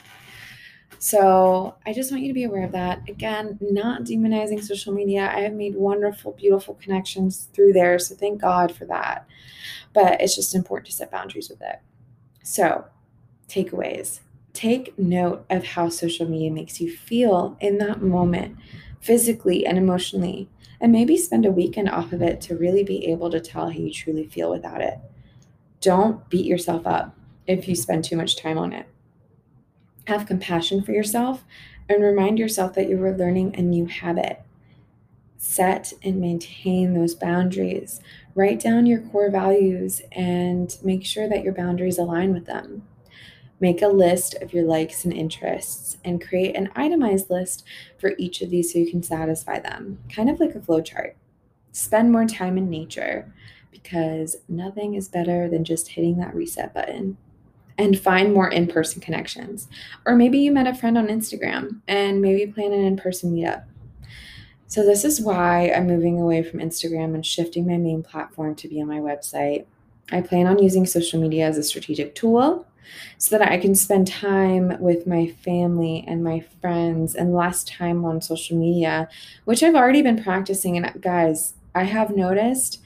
So 0.98 1.76
I 1.86 1.92
just 1.92 2.10
want 2.10 2.24
you 2.24 2.28
to 2.28 2.34
be 2.34 2.44
aware 2.44 2.64
of 2.64 2.72
that. 2.72 3.08
Again, 3.08 3.58
not 3.60 4.02
demonizing 4.02 4.64
social 4.64 4.92
media. 4.92 5.30
I 5.32 5.40
have 5.42 5.52
made 5.52 5.76
wonderful, 5.76 6.32
beautiful 6.32 6.74
connections 6.74 7.48
through 7.52 7.74
there. 7.74 8.00
So 8.00 8.16
thank 8.16 8.40
God 8.40 8.74
for 8.74 8.84
that. 8.86 9.28
But 9.92 10.20
it's 10.20 10.34
just 10.34 10.56
important 10.56 10.86
to 10.86 10.92
set 10.92 11.12
boundaries 11.12 11.48
with 11.48 11.62
it. 11.62 11.80
So, 12.42 12.86
takeaways 13.48 14.20
take 14.58 14.98
note 14.98 15.44
of 15.50 15.64
how 15.64 15.88
social 15.88 16.28
media 16.28 16.50
makes 16.50 16.80
you 16.80 16.90
feel 16.90 17.56
in 17.60 17.78
that 17.78 18.02
moment, 18.02 18.56
physically 19.00 19.64
and 19.64 19.78
emotionally 19.78 20.48
and 20.80 20.92
maybe 20.92 21.16
spend 21.16 21.44
a 21.44 21.50
weekend 21.50 21.88
off 21.88 22.12
of 22.12 22.22
it 22.22 22.40
to 22.42 22.56
really 22.56 22.84
be 22.84 23.06
able 23.06 23.30
to 23.30 23.40
tell 23.40 23.70
how 23.70 23.78
you 23.78 23.92
truly 23.92 24.26
feel 24.26 24.50
without 24.50 24.80
it. 24.80 24.98
Don't 25.80 26.28
beat 26.28 26.46
yourself 26.46 26.86
up 26.86 27.16
if 27.46 27.68
you 27.68 27.74
spend 27.74 28.04
too 28.04 28.16
much 28.16 28.36
time 28.36 28.58
on 28.58 28.72
it. 28.72 28.86
Have 30.06 30.26
compassion 30.26 30.82
for 30.82 30.92
yourself 30.92 31.44
and 31.88 32.02
remind 32.02 32.38
yourself 32.38 32.74
that 32.74 32.88
you 32.88 33.02
are 33.02 33.16
learning 33.16 33.54
a 33.56 33.62
new 33.62 33.86
habit. 33.86 34.42
Set 35.36 35.92
and 36.02 36.20
maintain 36.20 36.94
those 36.94 37.14
boundaries. 37.14 38.00
Write 38.34 38.60
down 38.60 38.86
your 38.86 39.00
core 39.00 39.30
values 39.30 40.02
and 40.12 40.76
make 40.82 41.04
sure 41.04 41.28
that 41.28 41.44
your 41.44 41.54
boundaries 41.54 41.98
align 41.98 42.32
with 42.32 42.46
them. 42.46 42.82
Make 43.60 43.82
a 43.82 43.88
list 43.88 44.34
of 44.36 44.52
your 44.52 44.64
likes 44.64 45.04
and 45.04 45.12
interests 45.12 45.96
and 46.04 46.24
create 46.24 46.56
an 46.56 46.70
itemized 46.76 47.28
list 47.30 47.64
for 47.98 48.12
each 48.18 48.40
of 48.40 48.50
these 48.50 48.72
so 48.72 48.78
you 48.78 48.90
can 48.90 49.02
satisfy 49.02 49.58
them, 49.58 49.98
kind 50.14 50.30
of 50.30 50.38
like 50.38 50.54
a 50.54 50.60
flowchart. 50.60 51.14
Spend 51.72 52.12
more 52.12 52.26
time 52.26 52.56
in 52.56 52.70
nature 52.70 53.32
because 53.70 54.36
nothing 54.48 54.94
is 54.94 55.08
better 55.08 55.48
than 55.48 55.64
just 55.64 55.88
hitting 55.88 56.18
that 56.18 56.34
reset 56.34 56.72
button. 56.72 57.16
And 57.76 57.98
find 57.98 58.34
more 58.34 58.48
in 58.48 58.66
person 58.66 59.00
connections. 59.00 59.68
Or 60.04 60.16
maybe 60.16 60.38
you 60.38 60.50
met 60.50 60.66
a 60.66 60.74
friend 60.74 60.98
on 60.98 61.06
Instagram 61.06 61.80
and 61.86 62.20
maybe 62.20 62.50
plan 62.50 62.72
an 62.72 62.84
in 62.84 62.96
person 62.96 63.32
meetup. 63.32 63.64
So, 64.66 64.84
this 64.84 65.04
is 65.04 65.20
why 65.20 65.70
I'm 65.70 65.86
moving 65.86 66.20
away 66.20 66.42
from 66.42 66.58
Instagram 66.58 67.14
and 67.14 67.24
shifting 67.24 67.68
my 67.68 67.76
main 67.76 68.02
platform 68.02 68.56
to 68.56 68.68
be 68.68 68.80
on 68.82 68.88
my 68.88 68.98
website 68.98 69.66
I 70.10 70.22
plan 70.22 70.46
on 70.46 70.62
using 70.62 70.86
social 70.86 71.20
media 71.20 71.46
as 71.46 71.58
a 71.58 71.62
strategic 71.62 72.14
tool 72.14 72.66
so 73.18 73.38
that 73.38 73.50
I 73.50 73.58
can 73.58 73.74
spend 73.74 74.06
time 74.06 74.80
with 74.80 75.06
my 75.06 75.28
family 75.44 76.04
and 76.06 76.24
my 76.24 76.40
friends 76.60 77.14
and 77.14 77.34
less 77.34 77.64
time 77.64 78.04
on 78.04 78.20
social 78.22 78.56
media, 78.56 79.08
which 79.44 79.62
I've 79.62 79.74
already 79.74 80.02
been 80.02 80.22
practicing. 80.22 80.76
And 80.76 81.00
guys, 81.02 81.54
I 81.74 81.84
have 81.84 82.16
noticed 82.16 82.80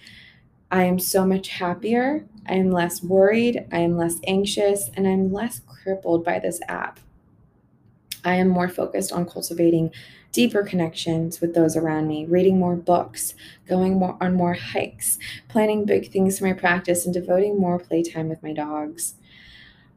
I 0.71 0.85
am 0.85 0.99
so 0.99 1.27
much 1.27 1.49
happier. 1.49 2.25
I 2.49 2.55
am 2.55 2.71
less 2.71 3.03
worried. 3.03 3.67
I 3.71 3.79
am 3.79 3.97
less 3.97 4.17
anxious, 4.27 4.91
and 4.97 5.07
I'm 5.07 5.33
less 5.33 5.61
crippled 5.67 6.25
by 6.25 6.39
this 6.39 6.61
app. 6.67 6.99
I 8.25 8.37
am 8.37 8.49
more 8.49 8.69
focused 8.69 9.13
on 9.13 9.27
cultivating 9.29 9.91
deeper 10.33 10.63
connections 10.63 11.41
with 11.41 11.55
those 11.55 11.77
around 11.77 12.09
me, 12.09 12.25
reading 12.25 12.59
more 12.59 12.75
books, 12.75 13.35
going 13.69 13.95
more 13.95 14.17
on 14.21 14.35
more 14.35 14.55
hikes, 14.55 15.19
planning 15.49 15.85
big 15.85 16.11
things 16.11 16.39
for 16.39 16.47
my 16.47 16.55
practice, 16.55 17.05
and 17.05 17.13
devoting 17.13 17.59
more 17.59 17.79
playtime 17.79 18.29
with 18.29 18.43
my 18.43 18.53
dogs. 18.53 19.15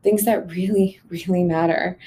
Things 0.06 0.24
that 0.26 0.52
really, 0.52 1.02
really 1.10 1.44
matter. 1.44 1.98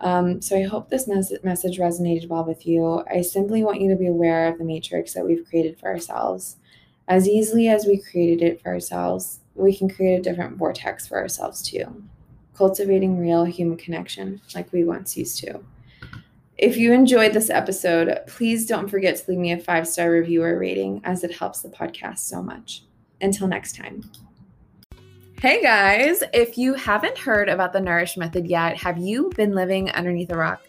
Um, 0.00 0.42
so 0.42 0.56
I 0.56 0.64
hope 0.64 0.90
this 0.90 1.06
mes- 1.06 1.38
message 1.44 1.78
resonated 1.78 2.28
well 2.28 2.44
with 2.44 2.66
you. 2.66 3.04
I 3.08 3.20
simply 3.20 3.62
want 3.62 3.80
you 3.80 3.88
to 3.90 3.96
be 3.96 4.08
aware 4.08 4.48
of 4.48 4.58
the 4.58 4.64
matrix 4.64 5.14
that 5.14 5.24
we've 5.24 5.46
created 5.48 5.78
for 5.78 5.88
ourselves. 5.88 6.56
As 7.06 7.28
easily 7.28 7.68
as 7.68 7.86
we 7.86 7.98
created 7.98 8.42
it 8.42 8.60
for 8.60 8.70
ourselves, 8.70 9.38
we 9.54 9.72
can 9.72 9.88
create 9.88 10.18
a 10.18 10.22
different 10.22 10.56
vortex 10.56 11.06
for 11.06 11.16
ourselves 11.16 11.62
too, 11.62 12.02
cultivating 12.56 13.20
real 13.20 13.44
human 13.44 13.76
connection 13.76 14.40
like 14.52 14.72
we 14.72 14.82
once 14.82 15.16
used 15.16 15.38
to. 15.38 15.60
If 16.58 16.76
you 16.76 16.92
enjoyed 16.92 17.34
this 17.34 17.50
episode, 17.50 18.18
please 18.26 18.66
don't 18.66 18.88
forget 18.88 19.16
to 19.16 19.30
leave 19.30 19.38
me 19.38 19.52
a 19.52 19.60
five 19.60 19.86
star 19.86 20.10
review 20.10 20.42
or 20.42 20.58
rating 20.58 21.02
as 21.04 21.22
it 21.22 21.38
helps 21.38 21.62
the 21.62 21.68
podcast 21.68 22.18
so 22.18 22.42
much. 22.42 22.82
Until 23.20 23.46
next 23.46 23.76
time. 23.76 24.10
Hey 25.40 25.60
guys, 25.60 26.22
if 26.32 26.56
you 26.56 26.72
haven't 26.72 27.18
heard 27.18 27.50
about 27.50 27.72
the 27.74 27.80
Nourish 27.80 28.16
Method 28.16 28.46
yet, 28.46 28.78
have 28.78 28.96
you 28.96 29.30
been 29.36 29.54
living 29.54 29.90
underneath 29.90 30.30
a 30.30 30.36
rock? 30.36 30.62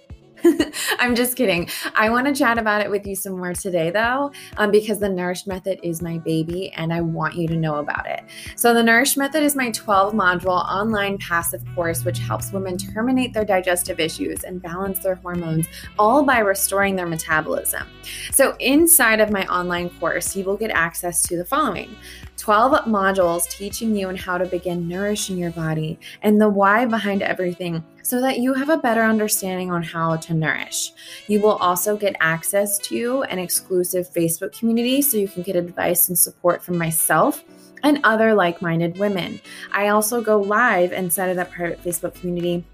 I'm 1.00 1.16
just 1.16 1.38
kidding. 1.38 1.70
I 1.96 2.10
want 2.10 2.28
to 2.28 2.34
chat 2.34 2.58
about 2.58 2.82
it 2.82 2.90
with 2.90 3.08
you 3.08 3.16
some 3.16 3.38
more 3.38 3.54
today, 3.54 3.90
though, 3.90 4.32
um, 4.58 4.72
because 4.72 5.00
the 5.00 5.08
Nourish 5.08 5.48
Method 5.48 5.80
is 5.82 6.02
my 6.02 6.18
baby 6.20 6.72
and 6.74 6.94
I 6.94 7.02
want 7.02 7.36
you 7.36 7.48
to 7.48 7.56
know 7.56 7.76
about 7.76 8.06
it. 8.06 8.24
So, 8.56 8.74
the 8.74 8.84
Nourish 8.84 9.16
Method 9.16 9.44
is 9.44 9.56
my 9.56 9.72
12 9.72 10.14
module 10.14 10.66
online 10.66 11.18
passive 11.20 11.64
course, 11.74 12.04
which 12.04 12.20
helps 12.20 12.52
women 12.52 12.78
terminate 12.78 13.34
their 13.34 13.46
digestive 13.46 14.00
issues 14.00 14.44
and 14.44 14.62
balance 14.62 15.00
their 15.00 15.16
hormones, 15.16 15.68
all 15.98 16.24
by 16.24 16.40
restoring 16.40 16.96
their 16.96 17.08
metabolism. 17.08 17.88
So, 18.32 18.56
inside 18.60 19.22
of 19.22 19.32
my 19.32 19.46
online 19.48 19.90
course, 20.02 20.36
you 20.36 20.44
will 20.44 20.58
get 20.58 20.72
access 20.72 21.24
to 21.24 21.38
the 21.38 21.46
following 21.46 21.96
12 22.38 22.86
modules 22.86 23.50
teaching 23.50 23.96
you 23.96 24.08
on 24.08 24.16
how 24.16 24.38
to 24.38 24.46
begin 24.46 24.88
nourishing 24.88 25.38
your 25.38 25.52
body 25.52 26.00
and 26.22 26.40
the 26.40 26.50
why 26.50 26.86
behind 26.86 27.22
everything 27.22 27.84
so 28.04 28.22
that 28.22 28.40
you 28.40 28.54
have 28.54 28.70
a 28.70 28.78
better 28.78 29.04
understanding 29.04 29.72
on 29.72 29.82
how 29.82 30.16
to 30.16 30.34
nourish. 30.34 30.92
You 31.28 31.42
will 31.42 31.56
also 31.56 31.98
get 31.98 32.16
access 32.20 32.78
to 32.80 33.24
an 33.24 33.40
exclusive 33.40 34.12
Facebook 34.14 34.58
community 34.58 35.02
so 35.02 35.18
you 35.18 35.28
can 35.28 35.44
get 35.44 35.56
advice 35.56 36.10
and 36.10 36.18
support 36.18 36.64
from 36.64 36.78
myself 36.78 37.44
and 37.84 38.00
other 38.04 38.34
like 38.34 38.62
minded 38.62 38.98
women. 38.98 39.40
I 39.72 39.90
also 39.90 40.22
go 40.22 40.40
live 40.40 40.92
inside 40.92 41.30
of 41.30 41.36
that 41.38 41.52
private 41.52 41.84
Facebook 41.84 42.14
community 42.16 42.66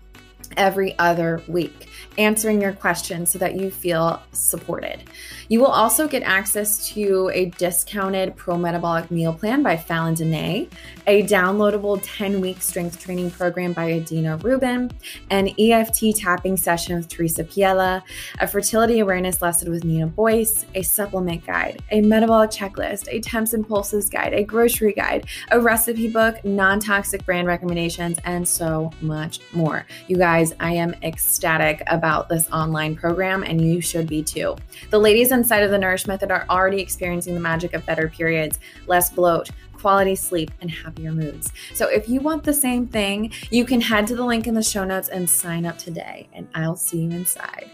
every 0.57 0.97
other 0.99 1.41
week, 1.47 1.89
answering 2.17 2.61
your 2.61 2.73
questions 2.73 3.31
so 3.31 3.39
that 3.39 3.55
you 3.55 3.71
feel 3.71 4.21
supported. 4.31 5.03
You 5.51 5.59
will 5.59 5.67
also 5.67 6.07
get 6.07 6.23
access 6.23 6.87
to 6.93 7.29
a 7.33 7.47
discounted 7.57 8.37
pro 8.37 8.57
metabolic 8.57 9.11
meal 9.11 9.33
plan 9.33 9.63
by 9.63 9.75
Fallon 9.75 10.13
Dene, 10.13 10.69
a 11.07 11.23
downloadable 11.23 11.99
10 12.01 12.39
week 12.39 12.61
strength 12.61 12.99
training 12.99 13.31
program 13.31 13.73
by 13.73 13.91
Adina 13.91 14.37
Rubin, 14.37 14.89
an 15.29 15.49
EFT 15.59 16.15
tapping 16.15 16.55
session 16.55 16.95
with 16.95 17.09
Teresa 17.09 17.43
Piella, 17.43 18.01
a 18.39 18.47
fertility 18.47 18.99
awareness 18.99 19.41
lesson 19.41 19.71
with 19.71 19.83
Nina 19.83 20.07
Boyce, 20.07 20.65
a 20.73 20.83
supplement 20.83 21.45
guide, 21.45 21.81
a 21.91 21.99
metabolic 21.99 22.49
checklist, 22.49 23.09
a 23.09 23.19
temps 23.19 23.53
and 23.53 23.67
pulses 23.67 24.09
guide, 24.09 24.33
a 24.33 24.45
grocery 24.45 24.93
guide, 24.93 25.25
a 25.51 25.59
recipe 25.59 26.07
book, 26.07 26.43
non 26.45 26.79
toxic 26.79 27.25
brand 27.25 27.47
recommendations, 27.47 28.17
and 28.23 28.47
so 28.47 28.89
much 29.01 29.41
more. 29.51 29.85
You 30.07 30.15
guys, 30.41 30.55
I 30.59 30.73
am 30.73 30.95
ecstatic 31.03 31.83
about 31.85 32.27
this 32.27 32.49
online 32.49 32.95
program, 32.95 33.43
and 33.43 33.61
you 33.61 33.79
should 33.79 34.07
be 34.07 34.23
too. 34.23 34.55
The 34.89 34.97
ladies 34.97 35.31
inside 35.31 35.61
of 35.61 35.69
the 35.69 35.77
Nourish 35.77 36.07
Method 36.07 36.31
are 36.31 36.47
already 36.49 36.81
experiencing 36.81 37.35
the 37.35 37.39
magic 37.39 37.75
of 37.75 37.85
better 37.85 38.09
periods, 38.09 38.59
less 38.87 39.11
bloat 39.11 39.51
quality 39.73 40.15
sleep, 40.15 40.51
and 40.61 40.69
happier 40.69 41.11
moods. 41.11 41.51
So 41.73 41.87
if 41.87 42.07
you 42.07 42.21
want 42.21 42.43
the 42.43 42.53
same 42.53 42.85
thing, 42.87 43.31
you 43.49 43.65
can 43.65 43.81
head 43.81 44.05
to 44.07 44.15
the 44.15 44.23
link 44.23 44.45
in 44.45 44.53
the 44.53 44.61
show 44.61 44.83
notes 44.83 45.09
and 45.09 45.27
sign 45.27 45.65
up 45.65 45.79
today, 45.79 46.27
and 46.33 46.47
I'll 46.53 46.75
see 46.75 47.01
you 47.01 47.09
inside. 47.09 47.69